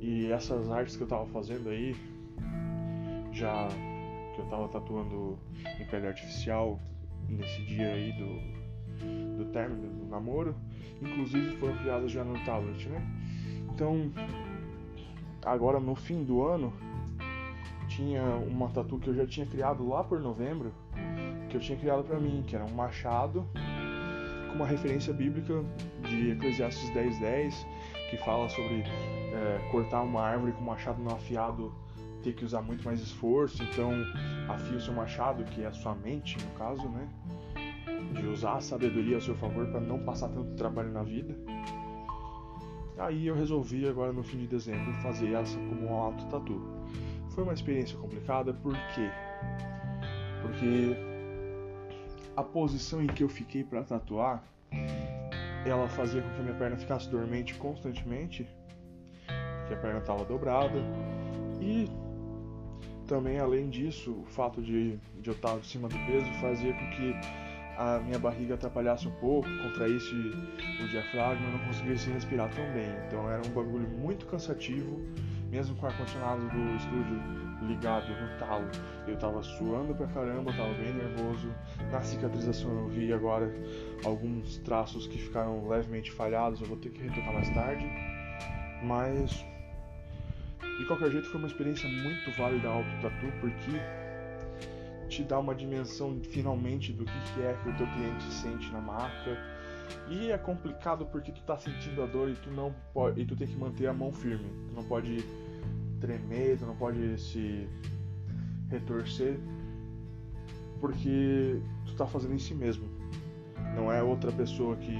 E 0.00 0.30
essas 0.30 0.70
artes 0.70 0.96
que 0.96 1.02
eu 1.02 1.08
tava 1.08 1.26
fazendo 1.26 1.68
aí, 1.68 1.96
já 3.32 3.68
que 4.34 4.40
eu 4.40 4.46
tava 4.46 4.68
tatuando 4.68 5.38
em 5.80 5.84
pele 5.86 6.06
artificial 6.06 6.78
nesse 7.28 7.64
dia 7.66 7.88
aí 7.88 8.12
do, 8.12 9.38
do 9.38 9.50
término 9.52 9.88
do 9.88 10.06
namoro, 10.06 10.54
inclusive 11.00 11.56
foram 11.56 11.76
criadas 11.78 12.10
já 12.10 12.22
no 12.22 12.38
tablet, 12.44 12.88
né? 12.88 13.04
Então, 13.74 14.12
agora 15.44 15.80
no 15.80 15.94
fim 15.94 16.24
do 16.24 16.44
ano, 16.44 16.72
tinha 17.88 18.22
uma 18.22 18.68
tatu 18.68 18.98
que 18.98 19.08
eu 19.08 19.14
já 19.14 19.26
tinha 19.26 19.46
criado 19.46 19.86
lá 19.86 20.02
por 20.02 20.20
novembro, 20.20 20.72
que 21.48 21.56
eu 21.56 21.60
tinha 21.60 21.78
criado 21.78 22.04
para 22.04 22.18
mim, 22.18 22.42
que 22.46 22.56
era 22.56 22.64
um 22.64 22.72
machado 22.72 23.46
com 24.48 24.54
uma 24.56 24.66
referência 24.66 25.12
bíblica 25.12 25.62
de 26.08 26.30
Eclesiastes 26.30 26.90
10:10, 26.90 27.20
10, 27.20 27.66
que 28.10 28.16
fala 28.18 28.48
sobre 28.48 28.82
é, 28.82 29.68
cortar 29.70 30.02
uma 30.02 30.22
árvore 30.22 30.52
com 30.52 30.60
um 30.60 30.66
machado 30.66 31.02
não 31.02 31.14
afiado 31.14 31.72
ter 32.22 32.34
que 32.34 32.44
usar 32.44 32.62
muito 32.62 32.84
mais 32.84 33.00
esforço, 33.00 33.62
então 33.64 33.90
afie 34.48 34.76
o 34.76 34.80
seu 34.80 34.94
machado, 34.94 35.44
que 35.44 35.62
é 35.62 35.66
a 35.66 35.72
sua 35.72 35.94
mente, 35.94 36.36
no 36.42 36.50
caso, 36.52 36.88
né? 36.88 37.08
De 38.14 38.26
usar 38.28 38.54
a 38.54 38.60
sabedoria 38.60 39.16
a 39.16 39.20
seu 39.20 39.34
favor 39.34 39.66
para 39.66 39.80
não 39.80 39.98
passar 40.04 40.28
tanto 40.28 40.54
trabalho 40.54 40.92
na 40.92 41.02
vida. 41.02 41.36
Aí 42.98 43.26
eu 43.26 43.34
resolvi 43.34 43.88
agora 43.88 44.12
no 44.12 44.22
fim 44.22 44.38
de 44.38 44.46
dezembro 44.46 44.92
fazer 45.02 45.32
essa 45.32 45.56
como 45.56 45.86
um 45.86 45.94
auto 45.94 46.24
tatu. 46.26 46.60
Foi 47.30 47.44
uma 47.44 47.54
experiência 47.54 47.96
complicada, 47.98 48.52
por 48.52 48.74
quê? 48.94 49.10
Porque 50.42 50.96
a 52.36 52.42
posição 52.42 53.02
em 53.02 53.06
que 53.06 53.24
eu 53.24 53.28
fiquei 53.28 53.64
para 53.64 53.82
tatuar, 53.82 54.42
ela 55.64 55.88
fazia 55.88 56.20
com 56.20 56.28
que 56.30 56.40
a 56.40 56.42
minha 56.42 56.54
perna 56.54 56.76
ficasse 56.76 57.08
dormente 57.08 57.54
constantemente, 57.54 58.46
porque 59.60 59.74
a 59.74 59.76
perna 59.76 60.00
estava 60.00 60.24
dobrada, 60.24 60.78
e 61.60 61.88
também 63.06 63.38
além 63.38 63.68
disso, 63.68 64.12
o 64.12 64.24
fato 64.24 64.62
de, 64.62 64.98
de 65.20 65.30
eu 65.30 65.34
estar 65.34 65.54
acima 65.54 65.88
do 65.88 65.96
peso 66.06 66.30
fazia 66.40 66.72
com 66.72 66.90
que 66.90 67.14
a 67.76 67.98
minha 67.98 68.18
barriga 68.18 68.54
atrapalhasse 68.54 69.08
um 69.08 69.12
pouco, 69.12 69.48
contraísse 69.62 70.14
o 70.14 70.88
diafragma, 70.88 71.46
eu 71.46 71.52
não 71.52 71.66
conseguisse 71.66 72.10
respirar 72.10 72.50
tão 72.54 72.64
bem. 72.72 72.90
Então 73.06 73.30
era 73.30 73.42
um 73.46 73.50
bagulho 73.50 73.88
muito 73.88 74.26
cansativo 74.26 75.00
mesmo 75.52 75.76
com 75.76 75.84
o 75.84 75.88
ar-condicionado 75.90 76.48
do 76.48 76.76
estúdio 76.76 77.42
ligado 77.68 78.08
no 78.08 78.38
talo, 78.38 78.68
eu 79.06 79.16
tava 79.18 79.42
suando 79.42 79.94
pra 79.94 80.06
caramba, 80.06 80.50
tava 80.50 80.72
bem 80.72 80.94
nervoso. 80.94 81.54
Na 81.92 82.00
cicatrização 82.00 82.70
eu 82.70 82.88
vi 82.88 83.12
agora 83.12 83.52
alguns 84.02 84.56
traços 84.58 85.06
que 85.06 85.18
ficaram 85.18 85.68
levemente 85.68 86.10
falhados, 86.10 86.60
eu 86.62 86.66
vou 86.66 86.78
ter 86.78 86.88
que 86.88 87.02
retocar 87.02 87.34
mais 87.34 87.50
tarde. 87.50 87.86
Mas 88.82 89.44
de 90.78 90.86
qualquer 90.86 91.10
jeito 91.10 91.28
foi 91.28 91.38
uma 91.38 91.46
experiência 91.46 91.86
muito 91.86 92.30
válida 92.36 92.68
a 92.68 92.72
auto 92.72 92.90
tatu 93.02 93.26
porque 93.40 94.01
te 95.12 95.22
dá 95.22 95.38
uma 95.38 95.54
dimensão 95.54 96.18
finalmente 96.22 96.90
do 96.90 97.04
que 97.04 97.40
é 97.42 97.54
que 97.62 97.68
o 97.68 97.76
teu 97.76 97.86
cliente 97.86 98.24
sente 98.32 98.72
na 98.72 98.80
marca. 98.80 99.36
E 100.08 100.30
é 100.30 100.38
complicado 100.38 101.04
porque 101.06 101.30
tu 101.30 101.42
tá 101.42 101.56
sentindo 101.58 102.02
a 102.02 102.06
dor 102.06 102.30
e 102.30 102.34
tu 102.34 102.50
não 102.50 102.74
pode, 102.94 103.20
e 103.20 103.26
tu 103.26 103.36
tem 103.36 103.46
que 103.46 103.56
manter 103.56 103.86
a 103.88 103.92
mão 103.92 104.10
firme. 104.10 104.48
Tu 104.68 104.74
não 104.74 104.84
pode 104.84 105.22
tremer, 106.00 106.58
tu 106.58 106.64
não 106.64 106.74
pode 106.74 107.20
se 107.20 107.68
retorcer, 108.70 109.38
porque 110.80 111.60
tu 111.84 111.94
tá 111.94 112.06
fazendo 112.06 112.34
em 112.34 112.38
si 112.38 112.54
mesmo. 112.54 112.88
Não 113.76 113.92
é 113.92 114.02
outra 114.02 114.32
pessoa 114.32 114.76
que 114.76 114.96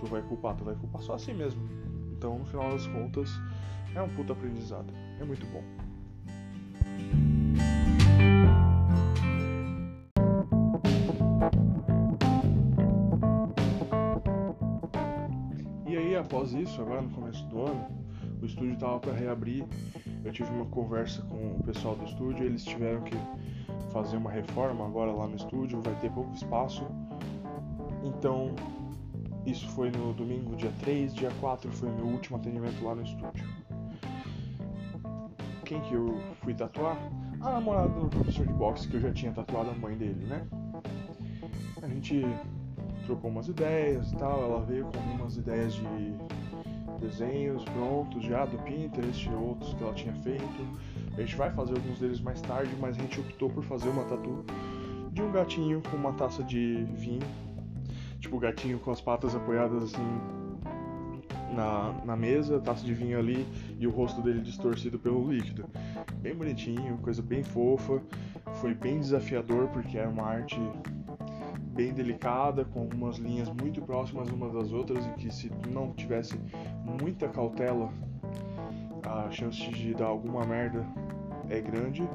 tu 0.00 0.06
vai 0.06 0.20
culpar, 0.20 0.54
tu 0.54 0.64
vai 0.64 0.74
culpar 0.74 1.00
só 1.00 1.14
a 1.14 1.18
si 1.18 1.32
mesmo. 1.32 1.66
Então, 2.12 2.38
no 2.38 2.44
final 2.44 2.70
das 2.70 2.86
contas, 2.88 3.30
é 3.94 4.02
um 4.02 4.08
puta 4.10 4.34
aprendizado. 4.34 4.92
É 5.18 5.24
muito 5.24 5.46
bom. 5.46 7.29
Após 16.30 16.52
isso, 16.52 16.80
agora 16.80 17.02
no 17.02 17.10
começo 17.10 17.44
do 17.46 17.66
ano, 17.66 17.88
o 18.40 18.46
estúdio 18.46 18.74
estava 18.74 19.00
para 19.00 19.12
reabrir. 19.12 19.66
Eu 20.24 20.30
tive 20.30 20.48
uma 20.50 20.66
conversa 20.66 21.22
com 21.22 21.56
o 21.56 21.62
pessoal 21.64 21.96
do 21.96 22.04
estúdio, 22.04 22.46
eles 22.46 22.64
tiveram 22.64 23.02
que 23.02 23.16
fazer 23.92 24.16
uma 24.16 24.30
reforma 24.30 24.86
agora 24.86 25.10
lá 25.10 25.26
no 25.26 25.34
estúdio, 25.34 25.82
vai 25.82 25.94
ter 25.96 26.08
pouco 26.12 26.32
espaço. 26.32 26.86
Então, 28.04 28.54
isso 29.44 29.66
foi 29.70 29.90
no 29.90 30.12
domingo, 30.12 30.54
dia 30.54 30.72
3, 30.78 31.12
dia 31.12 31.32
4 31.40 31.72
foi 31.72 31.90
meu 31.90 32.06
último 32.06 32.36
atendimento 32.36 32.80
lá 32.84 32.94
no 32.94 33.02
estúdio. 33.02 33.44
Quem 35.64 35.80
que 35.80 35.94
eu 35.94 36.16
fui 36.44 36.54
tatuar? 36.54 36.96
A 37.40 37.50
namorada 37.54 37.88
do 37.88 38.08
professor 38.08 38.46
de 38.46 38.52
boxe, 38.52 38.86
que 38.86 38.94
eu 38.94 39.00
já 39.00 39.12
tinha 39.12 39.32
tatuado 39.32 39.70
a 39.70 39.74
mãe 39.74 39.96
dele, 39.96 40.26
né? 40.26 40.46
A 41.82 41.88
gente 41.88 42.22
trocou 43.00 43.30
umas 43.30 43.48
ideias 43.48 44.12
e 44.12 44.16
tal, 44.16 44.42
ela 44.42 44.64
veio 44.64 44.86
com 44.86 44.98
algumas 44.98 45.36
ideias 45.36 45.74
de 45.74 46.14
desenhos 47.00 47.64
prontos 47.64 48.22
já 48.24 48.44
do 48.44 48.58
Pinterest, 48.58 49.28
outros 49.30 49.74
que 49.74 49.82
ela 49.82 49.94
tinha 49.94 50.14
feito. 50.14 50.66
A 51.16 51.20
gente 51.20 51.34
vai 51.36 51.50
fazer 51.50 51.74
alguns 51.74 51.98
deles 51.98 52.20
mais 52.20 52.40
tarde, 52.42 52.70
mas 52.78 52.96
a 52.96 53.00
gente 53.00 53.20
optou 53.20 53.48
por 53.50 53.64
fazer 53.64 53.88
uma 53.88 54.04
tatu 54.04 54.44
de 55.12 55.22
um 55.22 55.32
gatinho 55.32 55.82
com 55.90 55.96
uma 55.96 56.12
taça 56.12 56.42
de 56.42 56.84
vinho. 56.94 57.26
Tipo, 58.20 58.36
o 58.36 58.38
gatinho 58.38 58.78
com 58.78 58.90
as 58.90 59.00
patas 59.00 59.34
apoiadas 59.34 59.82
assim 59.82 60.20
na, 61.54 61.92
na 62.04 62.16
mesa, 62.16 62.60
taça 62.60 62.84
de 62.84 62.94
vinho 62.94 63.18
ali 63.18 63.46
e 63.78 63.86
o 63.86 63.90
rosto 63.90 64.22
dele 64.22 64.40
distorcido 64.40 64.98
pelo 64.98 65.30
líquido. 65.30 65.64
Bem 66.20 66.34
bonitinho, 66.34 66.98
coisa 66.98 67.22
bem 67.22 67.42
fofa. 67.42 68.00
Foi 68.60 68.74
bem 68.74 69.00
desafiador 69.00 69.68
porque 69.68 69.98
era 69.98 70.08
uma 70.08 70.24
arte 70.24 70.58
bem 71.80 71.94
delicada, 71.94 72.62
com 72.62 72.80
algumas 72.80 73.16
linhas 73.16 73.48
muito 73.48 73.80
próximas 73.80 74.28
umas 74.28 74.52
das 74.52 74.70
outras, 74.70 75.02
e 75.06 75.12
que 75.12 75.32
se 75.32 75.50
não 75.70 75.94
tivesse 75.94 76.38
muita 76.84 77.26
cautela, 77.26 77.90
a 79.02 79.30
chance 79.30 79.66
de 79.70 79.94
dar 79.94 80.04
alguma 80.04 80.44
merda 80.44 80.86
é 81.48 81.58
grande. 81.58 82.06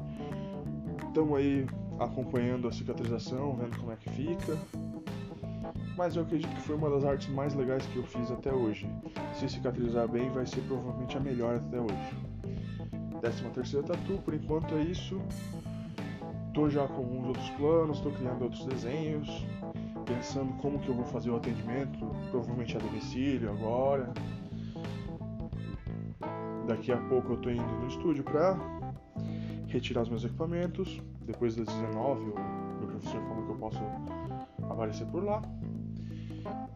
Estamos 1.08 1.36
aí 1.36 1.66
acompanhando 1.98 2.68
a 2.68 2.72
cicatrização, 2.72 3.56
vendo 3.56 3.76
como 3.76 3.90
é 3.90 3.96
que 3.96 4.08
fica. 4.10 4.56
Mas 5.96 6.14
eu 6.14 6.22
acredito 6.22 6.54
que 6.54 6.62
foi 6.62 6.76
uma 6.76 6.88
das 6.88 7.04
artes 7.04 7.28
mais 7.30 7.52
legais 7.52 7.84
que 7.86 7.96
eu 7.96 8.04
fiz 8.04 8.30
até 8.30 8.52
hoje. 8.52 8.88
Se 9.34 9.48
cicatrizar 9.48 10.06
bem, 10.06 10.30
vai 10.30 10.46
ser 10.46 10.60
provavelmente 10.60 11.16
a 11.16 11.20
melhor 11.20 11.56
até 11.56 11.80
hoje. 11.80 12.16
13 13.20 13.42
terceira 13.50 13.84
tatu, 13.84 14.18
por 14.24 14.32
enquanto 14.32 14.76
é 14.76 14.82
isso. 14.82 15.20
Tô 16.56 16.70
já 16.70 16.88
com 16.88 17.02
alguns 17.02 17.26
outros 17.26 17.50
planos, 17.50 18.00
tô 18.00 18.10
criando 18.12 18.44
outros 18.44 18.64
desenhos, 18.64 19.46
pensando 20.06 20.54
como 20.54 20.78
que 20.78 20.88
eu 20.88 20.94
vou 20.94 21.04
fazer 21.04 21.28
o 21.28 21.36
atendimento, 21.36 21.98
provavelmente 22.30 22.74
a 22.74 22.80
domicílio 22.80 23.50
agora. 23.50 24.10
Daqui 26.66 26.92
a 26.92 26.96
pouco 26.96 27.34
eu 27.34 27.36
tô 27.36 27.50
indo 27.50 27.62
no 27.62 27.86
estúdio 27.86 28.24
pra 28.24 28.58
retirar 29.66 30.00
os 30.00 30.08
meus 30.08 30.24
equipamentos. 30.24 30.98
Depois 31.26 31.54
das 31.56 31.66
19, 31.66 32.22
o 32.22 32.34
meu 32.78 32.88
professor 32.88 33.20
falou 33.20 33.44
que 33.44 33.50
eu 33.50 33.56
posso 33.56 33.80
aparecer 34.70 35.06
por 35.08 35.24
lá. 35.24 35.42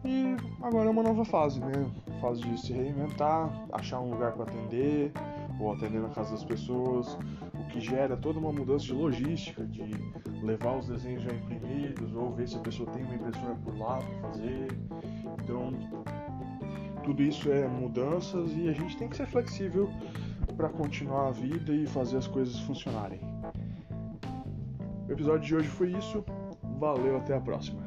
E 0.05 0.35
agora 0.61 0.89
é 0.89 0.91
uma 0.91 1.01
nova 1.01 1.25
fase, 1.25 1.59
né? 1.59 1.91
Fase 2.21 2.41
de 2.41 2.61
se 2.61 2.71
reinventar, 2.71 3.49
achar 3.71 3.99
um 3.99 4.11
lugar 4.11 4.33
para 4.33 4.43
atender, 4.43 5.11
ou 5.59 5.73
atender 5.73 6.01
na 6.01 6.09
casa 6.09 6.33
das 6.33 6.43
pessoas, 6.43 7.17
que 7.71 7.79
gera 7.79 8.17
toda 8.17 8.37
uma 8.37 8.51
mudança 8.51 8.85
de 8.85 8.93
logística, 8.93 9.63
de 9.65 9.83
levar 10.43 10.77
os 10.77 10.87
desenhos 10.87 11.23
já 11.23 11.31
imprimidos, 11.31 12.13
ou 12.15 12.31
ver 12.33 12.47
se 12.47 12.57
a 12.57 12.59
pessoa 12.59 12.89
tem 12.91 13.03
uma 13.03 13.15
impressora 13.15 13.55
por 13.63 13.77
lá 13.77 13.97
para 13.97 14.29
fazer. 14.29 14.67
Então, 15.43 15.71
tudo 17.03 17.23
isso 17.23 17.51
é 17.51 17.67
mudanças 17.67 18.51
e 18.55 18.69
a 18.69 18.73
gente 18.73 18.97
tem 18.97 19.07
que 19.07 19.15
ser 19.15 19.25
flexível 19.25 19.89
para 20.55 20.69
continuar 20.69 21.29
a 21.29 21.31
vida 21.31 21.73
e 21.73 21.87
fazer 21.87 22.17
as 22.17 22.27
coisas 22.27 22.59
funcionarem. 22.59 23.19
O 25.07 25.11
episódio 25.11 25.41
de 25.41 25.55
hoje 25.55 25.67
foi 25.67 25.91
isso. 25.91 26.23
Valeu, 26.79 27.17
até 27.17 27.35
a 27.35 27.41
próxima. 27.41 27.81